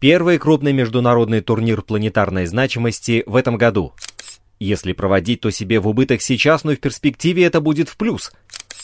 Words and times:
Первый 0.00 0.38
крупный 0.38 0.72
международный 0.72 1.40
турнир 1.40 1.82
планетарной 1.82 2.46
значимости 2.46 3.24
в 3.26 3.34
этом 3.34 3.56
году. 3.56 3.94
Если 4.60 4.92
проводить, 4.92 5.40
то 5.40 5.50
себе 5.50 5.80
в 5.80 5.88
убыток 5.88 6.22
сейчас, 6.22 6.62
но 6.62 6.72
в 6.72 6.76
перспективе 6.76 7.44
это 7.44 7.60
будет 7.60 7.88
в 7.88 7.96
плюс. 7.96 8.30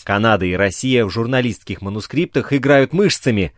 Канада 0.02 0.44
и 0.44 0.54
Россия 0.54 1.04
в 1.04 1.10
журналистских 1.10 1.82
манускриптах 1.82 2.52
играют 2.52 2.92
мышцами. 2.92 3.52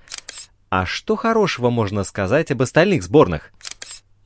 А 0.68 0.84
что 0.84 1.16
хорошего 1.16 1.70
можно 1.70 2.04
сказать 2.04 2.50
об 2.50 2.60
остальных 2.60 3.02
сборных? 3.02 3.52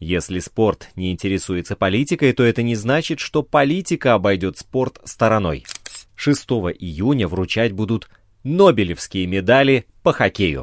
Если 0.00 0.40
спорт 0.40 0.88
не 0.96 1.12
интересуется 1.12 1.76
политикой, 1.76 2.32
то 2.32 2.42
это 2.42 2.62
не 2.62 2.74
значит, 2.74 3.20
что 3.20 3.44
политика 3.44 4.14
обойдет 4.14 4.58
спорт 4.58 4.98
стороной. 5.04 5.64
6 6.16 6.50
июня 6.80 7.28
вручать 7.28 7.72
будут 7.72 8.08
Нобелевские 8.42 9.26
медали 9.26 9.86
по 10.02 10.12
хоккею. 10.12 10.62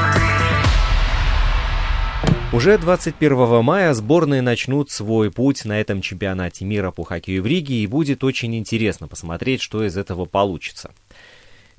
Уже 2.53 2.77
21 2.77 3.63
мая 3.63 3.93
сборные 3.93 4.41
начнут 4.41 4.91
свой 4.91 5.31
путь 5.31 5.63
на 5.63 5.79
этом 5.79 6.01
чемпионате 6.01 6.65
мира 6.65 6.91
по 6.91 7.05
хоккею 7.05 7.43
в 7.43 7.45
Риге, 7.47 7.75
и 7.75 7.87
будет 7.87 8.25
очень 8.25 8.53
интересно 8.57 9.07
посмотреть, 9.07 9.61
что 9.61 9.85
из 9.85 9.95
этого 9.95 10.25
получится. 10.25 10.91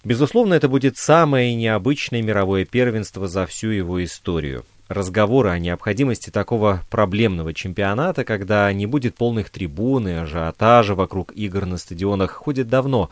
Безусловно, 0.03 0.55
это 0.55 0.71
будет 0.71 0.97
самое 0.97 1.55
необычное 1.55 2.23
мировое 2.23 2.65
первенство 2.65 3.29
за 3.29 3.45
всю 3.45 3.69
его 3.69 4.03
историю. 4.03 4.65
Разговоры 4.89 5.51
о 5.51 5.59
необходимости 5.59 6.31
такого 6.31 6.83
проблемного 6.89 7.53
чемпионата, 7.53 8.25
когда 8.25 8.73
не 8.73 8.87
будет 8.87 9.15
полных 9.15 9.51
трибун 9.51 10.09
и 10.09 10.13
ажиотажа 10.13 10.95
вокруг 10.95 11.33
игр 11.33 11.67
на 11.67 11.77
стадионах, 11.77 12.31
ходят 12.31 12.69
давно. 12.69 13.11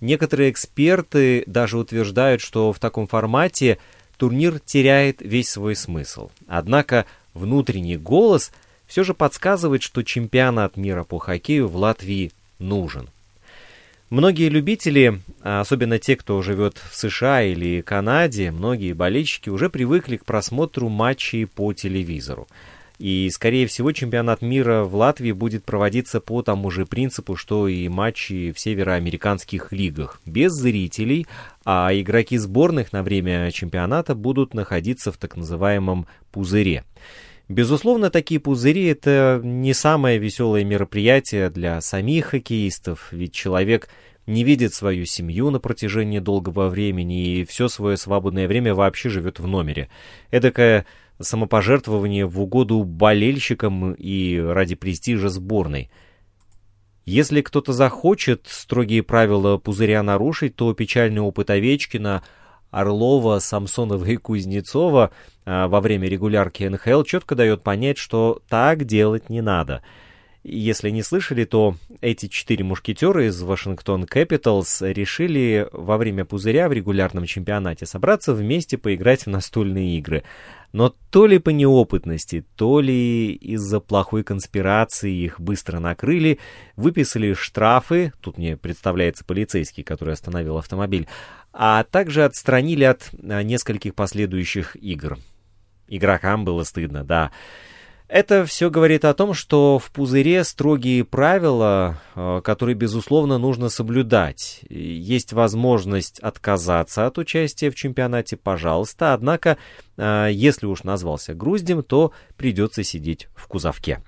Некоторые 0.00 0.50
эксперты 0.50 1.44
даже 1.46 1.78
утверждают, 1.78 2.40
что 2.40 2.72
в 2.72 2.80
таком 2.80 3.06
формате– 3.06 3.78
турнир 4.16 4.58
теряет 4.60 5.20
весь 5.20 5.50
свой 5.50 5.76
смысл. 5.76 6.30
Однако 6.46 7.06
внутренний 7.34 7.96
голос 7.96 8.52
все 8.86 9.04
же 9.04 9.14
подсказывает, 9.14 9.82
что 9.82 10.02
чемпионат 10.02 10.76
мира 10.76 11.04
по 11.04 11.18
хоккею 11.18 11.68
в 11.68 11.76
Латвии 11.76 12.32
нужен. 12.58 13.08
Многие 14.08 14.48
любители, 14.48 15.20
а 15.42 15.60
особенно 15.60 15.98
те, 15.98 16.14
кто 16.14 16.40
живет 16.40 16.78
в 16.78 16.94
США 16.94 17.42
или 17.42 17.80
Канаде, 17.80 18.52
многие 18.52 18.92
болельщики 18.92 19.48
уже 19.48 19.68
привыкли 19.68 20.16
к 20.16 20.24
просмотру 20.24 20.88
матчей 20.88 21.46
по 21.46 21.72
телевизору. 21.72 22.46
И, 22.98 23.28
скорее 23.30 23.66
всего, 23.66 23.92
чемпионат 23.92 24.42
мира 24.42 24.84
в 24.84 24.94
Латвии 24.94 25.32
будет 25.32 25.64
проводиться 25.64 26.20
по 26.20 26.42
тому 26.42 26.70
же 26.70 26.86
принципу, 26.86 27.36
что 27.36 27.66
и 27.68 27.88
матчи 27.88 28.52
в 28.52 28.60
североамериканских 28.60 29.72
лигах. 29.72 30.20
Без 30.24 30.52
зрителей, 30.52 31.26
а 31.66 31.90
игроки 31.92 32.38
сборных 32.38 32.92
на 32.92 33.02
время 33.02 33.50
чемпионата 33.50 34.14
будут 34.14 34.54
находиться 34.54 35.10
в 35.10 35.18
так 35.18 35.36
называемом 35.36 36.06
пузыре. 36.30 36.84
Безусловно, 37.48 38.08
такие 38.08 38.38
пузыри– 38.38 38.86
это 38.86 39.40
не 39.42 39.74
самое 39.74 40.18
веселое 40.18 40.64
мероприятие 40.64 41.50
для 41.50 41.80
самих 41.80 42.26
хоккеистов, 42.26 43.08
ведь 43.10 43.32
человек 43.34 43.88
не 44.26 44.44
видит 44.44 44.74
свою 44.74 45.06
семью 45.06 45.50
на 45.50 45.58
протяжении 45.58 46.20
долгого 46.20 46.68
времени 46.68 47.38
и 47.38 47.44
все 47.44 47.68
свое 47.68 47.96
свободное 47.96 48.46
время 48.46 48.72
вообще 48.72 49.08
живет 49.08 49.40
в 49.40 49.46
номере. 49.48 49.88
Эдакая 50.30 50.86
самопожертвование 51.20 52.26
в 52.26 52.40
угоду 52.40 52.84
болельщикам 52.84 53.92
и 53.92 54.38
ради 54.38 54.76
престижа 54.76 55.28
сборной. 55.30 55.90
Если 57.06 57.40
кто-то 57.40 57.72
захочет 57.72 58.46
строгие 58.46 59.04
правила 59.04 59.58
пузыря 59.58 60.02
нарушить, 60.02 60.56
то 60.56 60.74
печальный 60.74 61.20
опыт 61.20 61.50
Овечкина, 61.50 62.24
Орлова, 62.72 63.38
Самсонова 63.38 64.04
и 64.04 64.16
Кузнецова 64.16 65.12
а, 65.44 65.68
во 65.68 65.80
время 65.80 66.08
регулярки 66.08 66.64
НХЛ 66.64 67.04
четко 67.04 67.36
дает 67.36 67.62
понять, 67.62 67.96
что 67.96 68.42
так 68.48 68.84
делать 68.84 69.30
не 69.30 69.40
надо– 69.40 69.82
если 70.48 70.90
не 70.90 71.02
слышали, 71.02 71.44
то 71.44 71.74
эти 72.00 72.28
четыре 72.28 72.62
мушкетера 72.62 73.26
из 73.26 73.42
Вашингтон 73.42 74.04
Capitals 74.04 74.92
решили 74.92 75.68
во 75.72 75.96
время 75.96 76.24
пузыря 76.24 76.68
в 76.68 76.72
регулярном 76.72 77.26
чемпионате 77.26 77.84
собраться 77.84 78.32
вместе 78.32 78.78
поиграть 78.78 79.26
в 79.26 79.26
настольные 79.26 79.98
игры. 79.98 80.22
Но 80.72 80.94
то 81.10 81.26
ли 81.26 81.38
по 81.38 81.50
неопытности, 81.50 82.44
то 82.56 82.80
ли 82.80 83.32
из-за 83.32 83.80
плохой 83.80 84.24
конспирации 84.24 85.12
их 85.12 85.40
быстро 85.40 85.78
накрыли, 85.78 86.38
выписали 86.76 87.32
штрафы, 87.32 88.12
тут 88.20 88.38
мне 88.38 88.56
представляется 88.56 89.24
полицейский, 89.24 89.82
который 89.82 90.14
остановил 90.14 90.58
автомобиль, 90.58 91.08
а 91.52 91.84
также 91.84 92.24
отстранили 92.24 92.84
от 92.84 93.10
а, 93.22 93.42
нескольких 93.42 93.94
последующих 93.94 94.76
игр. 94.76 95.18
Игрокам 95.88 96.44
было 96.44 96.64
стыдно, 96.64 97.04
да. 97.04 97.30
Это 98.08 98.46
все 98.46 98.70
говорит 98.70 99.04
о 99.04 99.14
том, 99.14 99.34
что 99.34 99.80
в 99.80 99.90
пузыре 99.90 100.44
строгие 100.44 101.04
правила, 101.04 102.00
э, 102.14 102.40
которые, 102.44 102.76
безусловно, 102.76 103.36
нужно 103.38 103.68
соблюдать. 103.68 104.60
Есть 104.68 105.32
возможность 105.32 106.20
отказаться 106.20 107.06
от 107.06 107.18
участия 107.18 107.68
в 107.68 107.74
чемпионате, 107.74 108.36
пожалуйста, 108.36 109.12
однако, 109.12 109.58
э, 109.96 110.28
если 110.32 110.66
уж 110.66 110.84
назвался 110.84 111.34
груздем, 111.34 111.82
то 111.82 112.12
придется 112.36 112.84
сидеть 112.84 113.28
в 113.34 113.48
кузовке. 113.48 114.00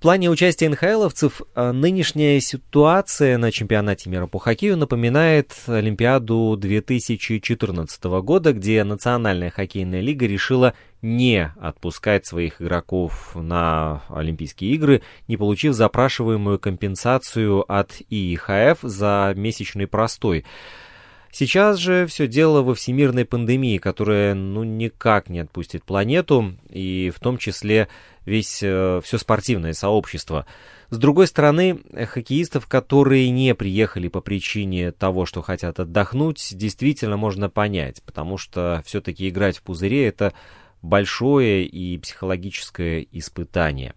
В 0.00 0.02
плане 0.02 0.30
участия 0.30 0.70
НХЛовцев 0.70 1.42
э, 1.54 1.72
нынешняя 1.72 2.40
ситуация 2.40 3.36
на 3.36 3.52
чемпионате 3.52 4.08
мира 4.08 4.26
по 4.26 4.38
хоккею 4.38 4.78
напоминает 4.78 5.52
Олимпиаду 5.66 6.56
2014 6.58 8.04
года, 8.22 8.54
где 8.54 8.82
Национальная 8.82 9.50
хоккейная 9.50 10.00
лига 10.00 10.26
решила 10.26 10.72
не 11.02 11.52
отпускать 11.60 12.24
своих 12.24 12.62
игроков 12.62 13.32
на 13.34 14.02
Олимпийские 14.08 14.72
игры, 14.72 15.02
не 15.28 15.36
получив 15.36 15.74
запрашиваемую 15.74 16.58
компенсацию 16.58 17.70
от 17.70 18.00
ИИХФ 18.08 18.78
за 18.80 19.34
месячный 19.36 19.86
простой. 19.86 20.46
Сейчас 21.32 21.78
же 21.78 22.06
все 22.06 22.26
дело 22.26 22.62
во 22.62 22.74
всемирной 22.74 23.24
пандемии, 23.24 23.76
которая 23.76 24.34
ну 24.34 24.64
никак 24.64 25.28
не 25.28 25.40
отпустит 25.40 25.84
планету, 25.84 26.54
и 26.70 27.12
в 27.14 27.20
том 27.20 27.36
числе 27.38 27.88
весь, 28.24 28.60
э, 28.62 29.00
все 29.02 29.18
спортивное 29.18 29.72
сообщество. 29.72 30.46
С 30.90 30.98
другой 30.98 31.26
стороны, 31.26 31.78
хоккеистов, 32.06 32.66
которые 32.66 33.30
не 33.30 33.54
приехали 33.54 34.08
по 34.08 34.20
причине 34.20 34.92
того, 34.92 35.24
что 35.24 35.42
хотят 35.42 35.78
отдохнуть, 35.78 36.48
действительно 36.52 37.16
можно 37.16 37.48
понять, 37.48 38.02
потому 38.04 38.38
что 38.38 38.82
все-таки 38.84 39.28
играть 39.28 39.58
в 39.58 39.62
пузыре 39.62 40.06
это 40.06 40.34
большое 40.82 41.64
и 41.64 41.96
психологическое 41.98 43.06
испытание. 43.12 43.94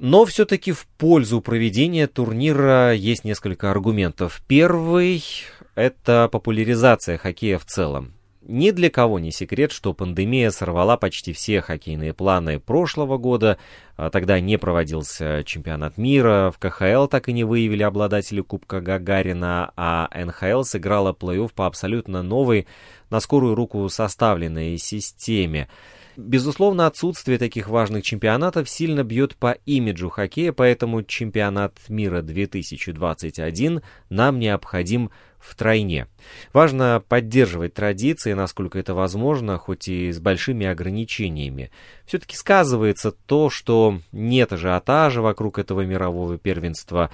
Но 0.00 0.24
все-таки 0.24 0.70
в 0.70 0.86
пользу 0.86 1.40
проведения 1.40 2.06
турнира 2.06 2.92
есть 2.92 3.24
несколько 3.24 3.70
аргументов. 3.70 4.40
Первый– 4.46 5.24
это 5.74 6.28
популяризация 6.30 7.18
хоккея 7.18 7.58
в 7.58 7.64
целом. 7.64 8.17
Ни 8.48 8.70
для 8.70 8.88
кого 8.88 9.18
не 9.18 9.30
секрет, 9.30 9.72
что 9.72 9.92
пандемия 9.92 10.50
сорвала 10.50 10.96
почти 10.96 11.34
все 11.34 11.60
хоккейные 11.60 12.14
планы 12.14 12.58
прошлого 12.58 13.18
года. 13.18 13.58
А 13.96 14.08
тогда 14.08 14.40
не 14.40 14.56
проводился 14.56 15.42
чемпионат 15.44 15.98
мира, 15.98 16.50
в 16.50 16.58
КХЛ 16.58 17.08
так 17.08 17.28
и 17.28 17.34
не 17.34 17.44
выявили 17.44 17.82
обладателей 17.82 18.42
Кубка 18.42 18.80
Гагарина, 18.80 19.70
а 19.76 20.08
НХЛ 20.14 20.62
сыграла 20.62 21.12
плей-офф 21.12 21.50
по 21.54 21.66
абсолютно 21.66 22.22
новой, 22.22 22.66
на 23.10 23.20
скорую 23.20 23.54
руку 23.54 23.86
составленной 23.90 24.78
системе. 24.78 25.68
Безусловно, 26.16 26.86
отсутствие 26.86 27.38
таких 27.38 27.68
важных 27.68 28.02
чемпионатов 28.02 28.68
сильно 28.70 29.04
бьет 29.04 29.36
по 29.36 29.58
имиджу 29.66 30.08
хоккея, 30.08 30.52
поэтому 30.52 31.02
чемпионат 31.02 31.74
мира 31.88 32.22
2021 32.22 33.82
нам 34.08 34.38
необходим 34.38 35.10
втройне. 35.38 36.06
Важно 36.52 37.02
поддерживать 37.08 37.74
традиции, 37.74 38.32
насколько 38.32 38.78
это 38.78 38.94
возможно, 38.94 39.58
хоть 39.58 39.88
и 39.88 40.12
с 40.12 40.18
большими 40.18 40.66
ограничениями. 40.66 41.70
Все-таки 42.06 42.36
сказывается 42.36 43.12
то, 43.12 43.50
что 43.50 44.00
нет 44.12 44.52
ажиотажа 44.52 45.22
вокруг 45.22 45.58
этого 45.58 45.82
мирового 45.82 46.38
первенства. 46.38 47.10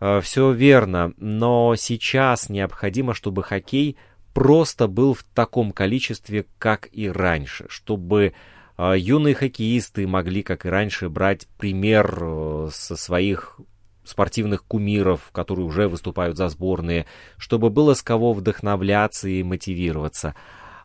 Э, 0.00 0.20
Все 0.22 0.52
верно, 0.52 1.12
но 1.16 1.74
сейчас 1.76 2.48
необходимо, 2.48 3.14
чтобы 3.14 3.42
хоккей 3.42 3.96
просто 4.32 4.88
был 4.88 5.14
в 5.14 5.22
таком 5.22 5.72
количестве, 5.72 6.46
как 6.58 6.88
и 6.92 7.08
раньше, 7.08 7.66
чтобы 7.68 8.34
э, 8.76 8.94
юные 8.98 9.34
хоккеисты 9.34 10.06
могли, 10.06 10.42
как 10.42 10.66
и 10.66 10.68
раньше, 10.68 11.08
брать 11.08 11.46
пример 11.56 12.18
э, 12.20 12.68
со 12.72 12.96
своих 12.96 13.60
спортивных 14.04 14.64
кумиров, 14.64 15.30
которые 15.32 15.66
уже 15.66 15.88
выступают 15.88 16.36
за 16.36 16.48
сборные, 16.48 17.06
чтобы 17.36 17.70
было 17.70 17.94
с 17.94 18.02
кого 18.02 18.32
вдохновляться 18.32 19.28
и 19.28 19.42
мотивироваться. 19.42 20.34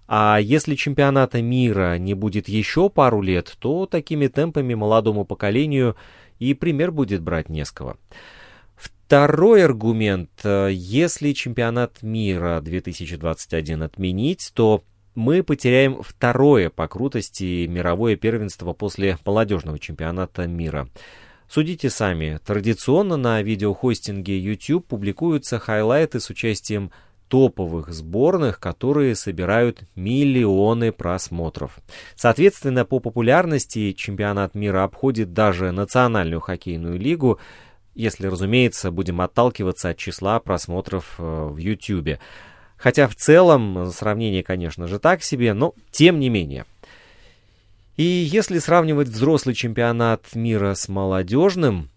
А 0.07 0.39
если 0.41 0.75
чемпионата 0.75 1.41
мира 1.41 1.97
не 1.97 2.15
будет 2.15 2.49
еще 2.49 2.89
пару 2.89 3.21
лет, 3.21 3.55
то 3.59 3.85
такими 3.85 4.27
темпами 4.27 4.73
молодому 4.73 5.23
поколению 5.23 5.95
и 6.39 6.53
пример 6.53 6.91
будет 6.91 7.21
брать 7.21 7.49
не 7.49 7.63
с 7.63 7.71
кого. 7.71 7.97
Второй 8.75 9.63
аргумент. 9.63 10.31
Если 10.43 11.33
чемпионат 11.33 12.01
мира 12.01 12.61
2021 12.61 13.83
отменить, 13.83 14.51
то 14.53 14.83
мы 15.15 15.43
потеряем 15.43 16.01
второе 16.01 16.69
по 16.69 16.87
крутости 16.87 17.67
мировое 17.67 18.15
первенство 18.15 18.73
после 18.73 19.17
молодежного 19.25 19.77
чемпионата 19.77 20.47
мира. 20.47 20.87
Судите 21.49 21.89
сами. 21.89 22.39
Традиционно 22.45 23.17
на 23.17 23.41
видеохостинге 23.41 24.37
YouTube 24.37 24.85
публикуются 24.85 25.57
хайлайты 25.57 26.19
с 26.19 26.29
участием 26.29 26.91
топовых 27.27 27.89
сборных, 27.89 28.59
которые 28.59 29.15
собирают 29.15 29.81
миллионы 29.95 30.91
просмотров. 30.91 31.79
Соответственно, 32.15 32.85
по 32.85 32.99
популярности 32.99 33.93
чемпионат 33.93 34.53
мира 34.53 34.83
обходит 34.83 35.33
даже 35.33 35.71
национальную 35.71 36.39
хоккейную 36.39 36.99
лигу, 36.99 37.39
если, 37.95 38.27
разумеется, 38.27 38.91
будем 38.91 39.19
отталкиваться 39.19 39.89
от 39.89 39.97
числа 39.97 40.39
просмотров 40.39 41.15
э, 41.17 41.23
в 41.23 41.57
YouTube. 41.57 42.19
Хотя 42.77 43.07
в 43.07 43.15
целом 43.15 43.89
сравнение, 43.91 44.43
конечно 44.43 44.85
же, 44.85 44.99
так 44.99 45.23
себе, 45.23 45.55
но 45.55 45.73
тем 45.89 46.19
не 46.19 46.29
менее– 46.29 46.65
и 47.99 48.03
если 48.05 48.59
сравнивать 48.59 49.09
взрослый 49.09 49.53
чемпионат 49.53 50.33
мира 50.33 50.73
с 50.73 50.87
молодежным, 50.87 51.89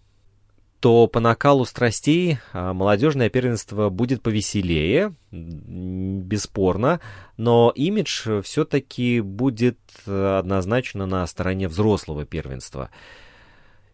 то 0.81 1.07
по 1.07 1.21
накалу 1.21 1.63
страстей 1.63 2.39
а, 2.51 2.73
молодежное 2.73 3.29
первенство 3.29 3.87
будет 3.87 4.21
повеселее, 4.21 5.15
бесспорно, 5.31 6.99
но 7.37 7.71
имидж 7.73 8.41
все-таки 8.41 9.21
будет 9.21 9.79
э, 10.05 10.39
однозначно 10.39 11.05
на 11.05 11.25
стороне 11.25 11.69
взрослого 11.69 12.25
первенства. 12.25 12.89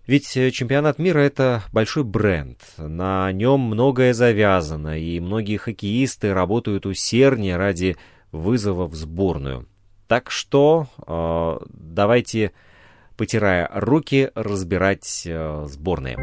Ведь 0.08 0.36
э, 0.36 0.50
чемпионат 0.50 0.98
мира 0.98 1.20
это 1.20 1.62
большой 1.72 2.06
бренд, 2.06 2.60
на 2.80 3.32
нем 3.32 3.60
многое 3.60 4.16
завязано, 4.16 5.00
и 5.00 5.20
многие 5.20 5.58
хоккеисты 5.58 6.34
работают 6.34 6.88
усерднее 6.88 7.58
ради 7.58 7.98
вызова 8.32 8.88
в 8.88 8.96
сборную. 8.96 9.68
Так 10.10 10.32
что 10.32 10.88
э, 11.06 11.60
давайте, 11.70 12.52
потирая 13.16 13.70
руки, 13.72 14.32
разбирать 14.34 15.22
э, 15.28 15.68
сборные. 15.70 16.18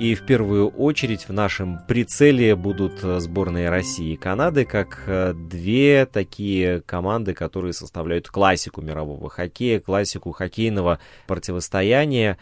И 0.00 0.16
в 0.16 0.26
первую 0.26 0.70
очередь 0.70 1.28
в 1.28 1.32
нашем 1.32 1.78
прицеле 1.86 2.56
будут 2.56 3.04
э, 3.04 3.20
сборные 3.20 3.70
России 3.70 4.14
и 4.14 4.16
Канады, 4.16 4.64
как 4.64 5.04
э, 5.06 5.32
две 5.32 6.04
такие 6.04 6.80
команды, 6.80 7.34
которые 7.34 7.74
составляют 7.74 8.28
классику 8.28 8.80
мирового 8.80 9.30
хоккея, 9.30 9.78
классику 9.78 10.32
хоккейного 10.32 10.98
противостояния. 11.28 12.36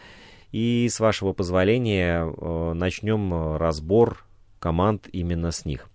И 0.51 0.89
с 0.89 0.99
вашего 0.99 1.33
позволения 1.33 2.25
э, 2.25 2.73
начнем 2.73 3.57
разбор 3.57 4.25
команд 4.59 5.07
именно 5.11 5.51
с 5.51 5.63
них. 5.65 5.87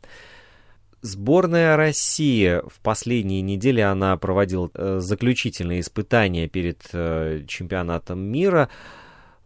Сборная 1.05 1.77
России 1.77 2.63
в 2.65 2.79
последние 2.81 3.41
недели 3.43 3.81
она 3.81 4.17
проводила 4.17 4.71
э, 4.73 5.01
заключительные 5.01 5.81
испытания 5.81 6.47
перед 6.47 6.81
э, 6.93 7.43
чемпионатом 7.49 8.21
мира. 8.21 8.69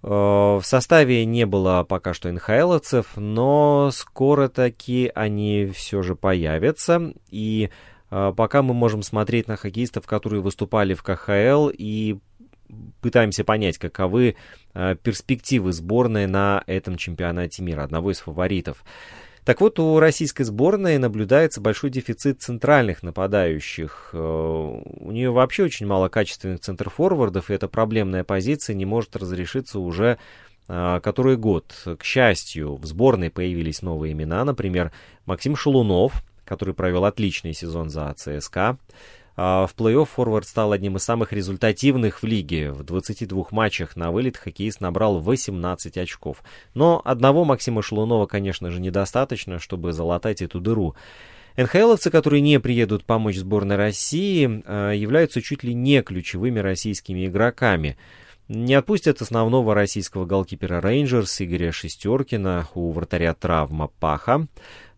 Э, 0.03 0.09
в 0.09 0.63
составе 0.63 1.25
не 1.25 1.47
было 1.47 1.83
пока 1.89 2.13
что 2.13 2.31
НХЛовцев, 2.31 3.17
но 3.17 3.91
скоро 3.91 4.49
таки 4.49 5.11
они 5.15 5.73
все 5.75 6.03
же 6.03 6.15
появятся. 6.15 7.15
И 7.31 7.71
пока 8.11 8.63
мы 8.63 8.75
можем 8.75 9.03
смотреть 9.03 9.49
на 9.49 9.57
хоккеистов, 9.57 10.07
которые 10.07 10.43
выступали 10.43 10.93
в 10.93 11.03
КХЛ 11.03 11.71
и 11.73 12.19
пытаемся 13.01 13.45
понять, 13.45 13.79
каковы 13.79 14.37
перспективы 14.75 15.73
сборной 15.73 16.27
на 16.27 16.63
этом 16.67 16.99
чемпионате 16.99 17.63
мира, 17.63 17.83
одного 17.83 18.11
из 18.13 18.19
фаворитов. 18.21 18.85
Так 19.47 19.61
вот, 19.61 19.79
у 19.79 20.01
российской 20.01 20.43
сборной 20.43 20.99
наблюдается 20.99 21.61
большой 21.61 21.91
дефицит 21.91 22.43
центральных 22.43 23.05
нападающих. 23.05 24.11
Э, 24.13 24.19
у 24.19 25.13
нее 25.13 25.31
вообще 25.31 25.63
очень 25.63 25.87
мало 25.87 26.09
качественных 26.09 26.59
центрфорвардов, 26.59 27.49
и 27.49 27.55
эта 27.55 27.69
проблемная 27.69 28.25
позиция 28.25 28.75
не 28.75 28.85
может 28.85 29.15
разрешиться 29.15 29.79
уже 29.79 30.19
э, 30.67 31.01
который 31.01 31.37
год. 31.37 31.73
К 31.85 32.03
счастью, 32.03 32.75
в 32.75 32.87
сборной 32.87 33.31
появились 33.31 33.83
новые 33.83 34.15
имена, 34.15 34.45
например, 34.45 34.91
Максим 35.27 35.55
Шелунов, 35.55 36.25
который 36.45 36.75
провел 36.75 37.05
отличный 37.05 37.55
сезон 37.55 37.89
за 37.89 38.13
ЦСКА, 38.17 38.79
в 39.37 39.71
плей-офф 39.77 40.07
форвард 40.07 40.47
стал 40.47 40.73
одним 40.73 40.97
из 40.97 41.03
самых 41.03 41.33
результативных 41.33 42.23
в 42.23 42.27
лиге. 42.27 42.73
В 42.73 42.83
22 42.83 43.47
матчах 43.51 43.95
на 43.95 44.11
вылет 44.11 44.37
хоккеист 44.37 44.81
набрал 44.81 45.21
18 45.21 45.99
очков. 45.99 46.43
Но 46.75 47.03
одного 47.05 47.45
Максима 47.45 47.83
Шелунова, 47.83 48.27
конечно 48.27 48.71
же, 48.71 48.81
недостаточно, 48.81 49.59
чтобы 49.59 49.93
залатать 49.93 50.41
эту 50.41 50.61
дыру. 50.61 50.95
НХЛовцы, 51.57 52.11
которые 52.11 52.43
не 52.43 52.61
приедут 52.61 53.05
помочь 53.05 53.37
сборной 53.37 53.77
России, 53.77 54.63
а, 54.67 54.93
являются 54.93 55.41
чуть 55.41 55.63
ли 55.63 55.75
не 55.75 56.03
ключевыми 56.03 56.59
российскими 56.59 57.27
игроками. 57.27 57.97
Не 58.49 58.75
отпустят 58.75 59.23
основного 59.23 59.75
российского 59.75 60.25
голкипера 60.25 60.81
Рейнджерс 60.81 61.41
Игоря 61.41 61.73
Шестеркина, 61.73 62.69
у 62.75 62.93
вратаря 62.93 63.35
травма 63.35 63.89
паха. 63.89 64.47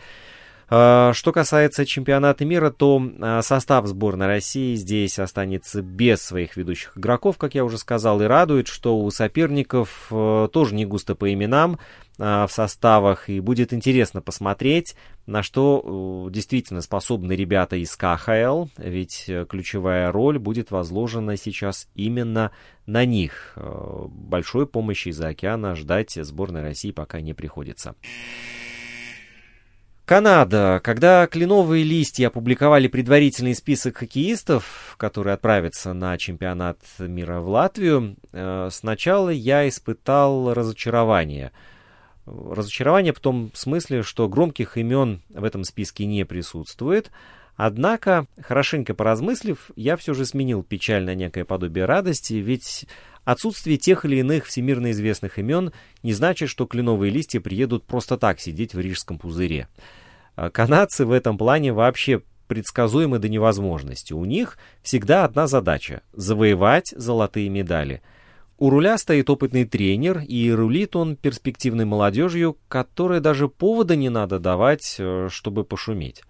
А, 0.71 1.13
что 1.13 1.31
касается 1.31 1.85
чемпионата 1.85 2.45
мира, 2.45 2.69
то 2.69 3.01
а, 3.19 3.41
состав 3.41 3.87
сборной 3.87 4.27
России 4.27 4.75
здесь 4.75 5.17
останется 5.17 5.81
без 5.81 6.21
своих 6.21 6.57
ведущих 6.57 6.95
игроков, 6.97 7.37
как 7.37 7.55
я 7.55 7.65
уже 7.65 7.77
сказал, 7.77 8.21
и 8.21 8.25
радует, 8.25 8.67
что 8.67 8.99
у 8.99 9.09
соперников 9.09 10.07
э, 10.11 10.47
тоже 10.53 10.75
не 10.75 10.85
густо 10.85 11.15
по 11.15 11.31
именам 11.33 11.79
а, 12.19 12.45
в 12.45 12.51
составах, 12.51 13.29
и 13.29 13.39
будет 13.39 13.73
интересно 13.73 14.21
посмотреть, 14.21 14.95
на 15.25 15.41
что 15.41 16.27
э, 16.27 16.31
действительно 16.31 16.81
способны 16.81 17.33
ребята 17.33 17.75
из 17.75 17.95
КХЛ, 17.95 18.65
ведь 18.77 19.25
э, 19.27 19.47
ключевая 19.49 20.11
роль 20.11 20.37
будет 20.37 20.69
возложена 20.69 21.35
сейчас 21.35 21.87
именно 21.95 22.51
на 22.85 23.05
них. 23.05 23.55
Большой 23.55 24.67
помощи 24.67 25.09
из-за 25.09 25.29
океана 25.29 25.75
ждать 25.75 26.11
сборной 26.11 26.61
России 26.61 26.91
пока 26.91 27.21
не 27.21 27.33
приходится. 27.33 27.95
Канада. 30.09 30.81
Когда 30.83 31.27
кленовые 31.27 31.83
листья 31.83 32.29
опубликовали 32.29 32.87
предварительный 32.87 33.53
список 33.53 33.97
хоккеистов, 33.97 34.95
которые 34.97 35.35
отправятся 35.35 35.93
на 35.93 36.17
чемпионат 36.17 36.79
мира 36.97 37.41
в 37.41 37.49
Латвию, 37.49 38.15
э, 38.33 38.69
сначала 38.71 39.29
я 39.29 39.69
испытал 39.69 40.55
разочарование. 40.55 41.51
Разочарование 42.25 43.13
в 43.13 43.19
том 43.19 43.51
смысле, 43.53 44.01
что 44.01 44.27
громких 44.27 44.77
имен 44.77 45.21
в 45.29 45.43
этом 45.43 45.63
списке 45.63 46.07
не 46.07 46.25
присутствует. 46.25 47.11
Однако, 47.55 48.25
хорошенько 48.41 48.95
поразмыслив, 48.95 49.69
я 49.75 49.95
все 49.95 50.15
же 50.15 50.25
сменил 50.25 50.63
печаль 50.63 51.03
на 51.03 51.13
некое 51.13 51.45
подобие 51.45 51.85
радости, 51.85 52.33
ведь 52.33 52.87
отсутствие 53.25 53.77
тех 53.77 54.05
или 54.05 54.17
иных 54.17 54.45
всемирно 54.45 54.91
известных 54.91 55.39
имен 55.39 55.71
не 56.03 56.13
значит, 56.13 56.49
что 56.49 56.65
кленовые 56.65 57.11
листья 57.11 57.39
приедут 57.39 57.85
просто 57.85 58.17
так 58.17 58.39
сидеть 58.39 58.73
в 58.73 58.79
рижском 58.79 59.17
пузыре. 59.17 59.67
А 60.35 60.49
канадцы 60.49 61.05
в 61.05 61.11
этом 61.11 61.37
плане 61.37 61.73
вообще 61.73 62.21
предсказуемы 62.47 63.19
до 63.19 63.29
невозможности. 63.29 64.13
У 64.13 64.25
них 64.25 64.57
всегда 64.81 65.23
одна 65.23 65.47
задача– 65.47 66.01
завоевать 66.13 66.93
золотые 66.95 67.47
медали. 67.47 68.01
У 68.57 68.69
руля 68.69 68.97
стоит 68.97 69.29
опытный 69.29 69.63
тренер, 69.63 70.19
и 70.27 70.51
рулит 70.51 70.95
он 70.95 71.15
перспективной 71.15 71.85
молодежью, 71.85 72.57
которой 72.67 73.21
даже 73.21 73.47
повода 73.47 73.95
не 73.95 74.09
надо 74.09 74.39
давать, 74.39 74.97
э, 74.99 75.29
чтобы 75.31 75.63
пошуметь. 75.63 76.23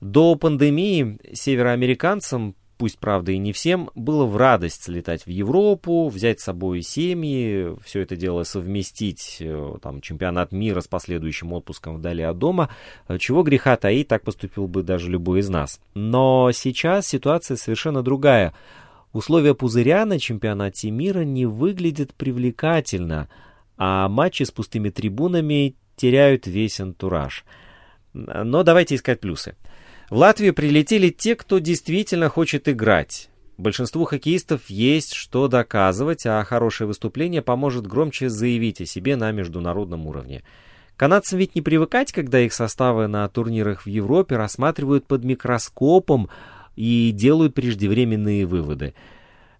До 0.00 0.34
пандемии 0.36 1.18
североамериканцам 1.34 2.54
пусть, 2.82 2.98
правда, 2.98 3.30
и 3.30 3.38
не 3.38 3.52
всем, 3.52 3.90
было 3.94 4.24
в 4.24 4.36
радость 4.36 4.82
слетать 4.82 5.24
в 5.24 5.30
Европу, 5.30 6.08
взять 6.08 6.40
с 6.40 6.42
собой 6.42 6.82
семьи, 6.82 7.76
все 7.84 8.00
это 8.00 8.16
дело 8.16 8.42
совместить, 8.42 9.36
э, 9.38 9.76
там, 9.80 10.00
чемпионат 10.00 10.50
мира 10.50 10.80
с 10.80 10.88
последующим 10.88 11.52
отпуском 11.52 11.98
вдали 11.98 12.24
от 12.24 12.38
дома, 12.38 12.70
э, 13.06 13.18
чего 13.18 13.44
греха 13.44 13.76
таить, 13.76 14.08
так 14.08 14.24
поступил 14.24 14.66
бы 14.66 14.82
даже 14.82 15.08
любой 15.08 15.38
из 15.38 15.48
нас. 15.48 15.80
Но 15.94 16.50
сейчас 16.52 17.06
ситуация 17.06 17.56
совершенно 17.56 18.02
другая. 18.02 18.52
Условия 19.12 19.54
пузыря 19.54 20.04
на 20.04 20.18
чемпионате 20.18 20.90
мира 20.90 21.20
не 21.20 21.46
выглядят 21.46 22.12
привлекательно, 22.14 23.28
а 23.76 24.08
матчи 24.08 24.42
с 24.42 24.50
пустыми 24.50 24.88
трибунами 24.88 25.76
теряют 25.94 26.48
весь 26.48 26.80
антураж. 26.80 27.44
Но 28.12 28.64
давайте 28.64 28.96
искать 28.96 29.20
плюсы. 29.20 29.54
В 30.12 30.16
Латвию 30.16 30.52
прилетели 30.52 31.08
те, 31.08 31.34
кто 31.34 31.58
действительно 31.58 32.28
хочет 32.28 32.68
играть. 32.68 33.30
Большинству 33.56 34.04
хоккеистов 34.04 34.68
есть 34.68 35.14
что 35.14 35.48
доказывать, 35.48 36.26
а 36.26 36.44
хорошее 36.44 36.86
выступление 36.86 37.40
поможет 37.40 37.86
громче 37.86 38.28
заявить 38.28 38.82
о 38.82 38.84
себе 38.84 39.16
на 39.16 39.32
международном 39.32 40.06
уровне. 40.06 40.42
Канадцам 40.98 41.38
ведь 41.38 41.54
не 41.54 41.62
привыкать, 41.62 42.12
когда 42.12 42.40
их 42.40 42.52
составы 42.52 43.06
на 43.06 43.26
турнирах 43.30 43.86
в 43.86 43.88
Европе 43.88 44.36
рассматривают 44.36 45.06
под 45.06 45.24
микроскопом 45.24 46.28
и 46.76 47.10
делают 47.14 47.54
преждевременные 47.54 48.44
выводы. 48.44 48.92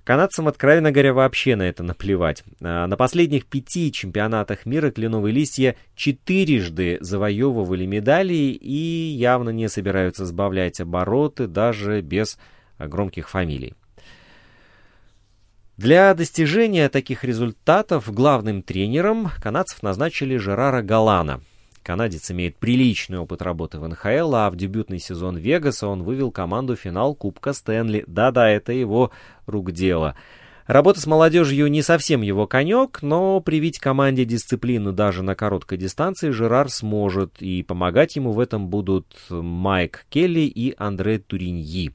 Канадцам, 0.04 0.48
откровенно 0.48 0.90
говоря, 0.90 1.14
вообще 1.14 1.54
на 1.54 1.62
это 1.62 1.84
наплевать. 1.84 2.42
А, 2.60 2.86
на 2.88 2.96
последних 2.96 3.46
пяти 3.46 3.92
чемпионатах 3.92 4.66
мира 4.66 4.90
кленовые 4.90 5.32
листья 5.32 5.76
четырежды 5.94 6.98
завоевывали 7.00 7.86
медали 7.86 8.34
и 8.34 9.14
явно 9.16 9.50
не 9.50 9.68
собираются 9.68 10.26
сбавлять 10.26 10.80
обороты 10.80 11.46
даже 11.46 12.00
без 12.00 12.36
громких 12.78 13.28
фамилий. 13.28 13.74
Для 15.76 16.12
достижения 16.14 16.88
таких 16.88 17.22
результатов 17.22 18.12
главным 18.12 18.62
тренером 18.62 19.30
канадцев 19.40 19.82
назначили 19.82 20.36
Жерара 20.36 20.82
Галана– 20.82 21.42
Канадец 21.82 22.30
имеет 22.30 22.56
приличный 22.56 23.18
опыт 23.18 23.42
работы 23.42 23.78
в 23.78 23.88
НХЛ, 23.88 24.34
а 24.34 24.50
в 24.50 24.56
дебютный 24.56 24.98
сезон 24.98 25.36
Вегаса 25.36 25.88
он 25.88 26.02
вывел 26.02 26.30
команду 26.30 26.76
в 26.76 26.80
финал 26.80 27.14
Кубка 27.14 27.52
Стэнли. 27.52 28.04
Да-да, 28.06 28.48
это 28.48 28.72
его 28.72 29.10
рук 29.46 29.72
дело. 29.72 30.14
Работа 30.66 31.00
с 31.00 31.06
молодежью 31.06 31.68
не 31.68 31.82
совсем 31.82 32.22
его 32.22 32.46
конек, 32.46 33.02
но 33.02 33.40
привить 33.40 33.78
команде 33.78 34.24
дисциплину 34.24 34.92
даже 34.92 35.22
на 35.22 35.34
короткой 35.34 35.76
дистанции 35.76 36.30
Жерар 36.30 36.70
сможет, 36.70 37.42
и 37.42 37.64
помогать 37.64 38.14
ему 38.14 38.30
в 38.30 38.38
этом 38.38 38.68
будут 38.68 39.06
Майк 39.28 40.06
Келли 40.08 40.40
и 40.40 40.74
Андре 40.78 41.18
Туриньи. 41.18 41.92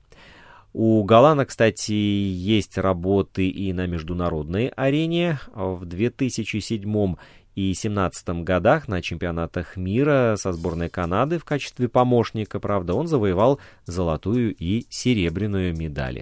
У 0.73 1.01
Галана, 1.03 1.45
кстати, 1.45 1.93
есть 1.93 2.77
работы 2.77 3.47
и 3.47 3.71
на 3.73 3.87
международной 3.87 4.67
арене. 4.67 5.39
В 5.55 5.85
2007 5.85 7.15
и 7.57 7.73
2017 7.73 8.43
годах 8.43 8.87
на 8.87 9.01
чемпионатах 9.01 9.77
мира 9.77 10.35
со 10.37 10.53
сборной 10.53 10.89
Канады 10.89 11.39
в 11.39 11.43
качестве 11.43 11.89
помощника, 11.89 12.59
правда, 12.59 12.93
он 12.93 13.07
завоевал 13.07 13.59
золотую 13.87 14.53
и 14.53 14.85
серебряную 14.91 15.75
медали. 15.75 16.21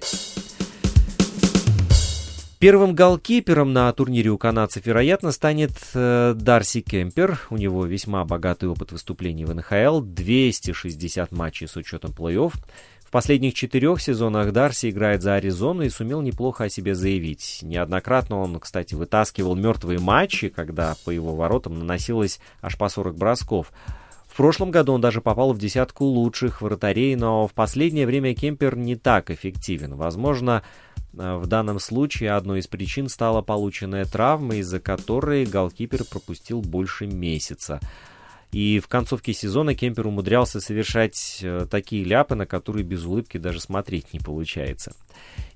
Первым 2.58 2.94
голкипером 2.94 3.74
на 3.74 3.92
турнире 3.92 4.30
у 4.30 4.38
канадцев, 4.38 4.86
вероятно, 4.86 5.30
станет 5.30 5.72
э, 5.92 6.32
Дарси 6.34 6.80
Кемпер. 6.80 7.38
У 7.50 7.58
него 7.58 7.84
весьма 7.84 8.24
богатый 8.24 8.70
опыт 8.70 8.92
выступлений 8.92 9.44
в 9.44 9.54
НХЛ, 9.54 10.00
260 10.00 11.32
матчей 11.32 11.68
с 11.68 11.76
учетом 11.76 12.12
плей-офф. 12.12 12.54
Последних 13.16 13.54
четырех 13.54 13.98
сезонах 14.02 14.52
Дарси 14.52 14.90
играет 14.90 15.22
за 15.22 15.36
Аризону 15.36 15.80
и 15.80 15.88
сумел 15.88 16.20
неплохо 16.20 16.64
о 16.64 16.68
себе 16.68 16.94
заявить. 16.94 17.60
Неоднократно 17.62 18.36
он, 18.36 18.60
кстати, 18.60 18.94
вытаскивал 18.94 19.56
мертвые 19.56 19.98
матчи, 19.98 20.50
когда 20.50 20.94
по 21.02 21.08
его 21.08 21.34
воротам 21.34 21.78
наносилось 21.78 22.40
аж 22.60 22.76
по 22.76 22.90
40 22.90 23.16
бросков. 23.16 23.72
В 24.26 24.36
прошлом 24.36 24.70
году 24.70 24.92
он 24.92 25.00
даже 25.00 25.22
попал 25.22 25.54
в 25.54 25.58
десятку 25.58 26.04
лучших 26.04 26.60
вратарей, 26.60 27.16
но 27.16 27.48
в 27.48 27.54
последнее 27.54 28.04
время 28.04 28.34
Кемпер 28.34 28.76
не 28.76 28.96
так 28.96 29.30
эффективен. 29.30 29.94
Возможно, 29.94 30.62
э, 31.14 31.36
в 31.36 31.46
данном 31.46 31.80
случае 31.80 32.32
одной 32.32 32.58
из 32.58 32.66
причин 32.66 33.08
стала 33.08 33.40
полученная 33.40 34.04
травма, 34.04 34.56
из-за 34.56 34.78
которой 34.78 35.46
голкипер 35.46 36.04
пропустил 36.04 36.60
больше 36.60 37.06
месяца. 37.06 37.80
И 38.56 38.80
в 38.80 38.88
концовке 38.88 39.34
сезона 39.34 39.74
Кемпер 39.74 40.06
умудрялся 40.06 40.62
совершать 40.62 41.40
э, 41.42 41.66
такие 41.70 42.04
ляпы, 42.04 42.36
на 42.36 42.46
которые 42.46 42.84
без 42.84 43.04
улыбки 43.04 43.36
даже 43.36 43.60
смотреть 43.60 44.14
не 44.14 44.18
получается. 44.18 44.96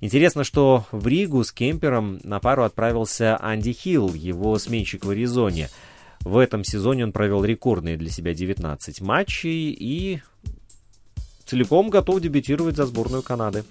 Интересно, 0.01 0.43
что 0.43 0.85
в 0.91 1.07
Ригу 1.07 1.43
с 1.43 1.51
Кемпером 1.51 2.19
на 2.23 2.39
пару 2.39 2.63
отправился 2.63 3.37
Анди 3.37 3.73
Хилл, 3.73 4.13
его 4.13 4.55
сменщик 4.59 5.03
в 5.03 5.09
Аризоне. 5.09 5.71
В 6.19 6.37
этом 6.37 6.63
сезоне 6.63 7.05
он 7.05 7.11
провел 7.11 7.43
рекордные 7.43 7.97
для 7.97 8.11
себя 8.11 8.35
19 8.35 9.01
матчей 9.01 9.71
и 9.71 10.21
целиком 11.47 11.89
готов 11.89 12.21
дебютировать 12.21 12.75
за 12.75 12.85
сборную 12.85 13.23
Канады. 13.23 13.63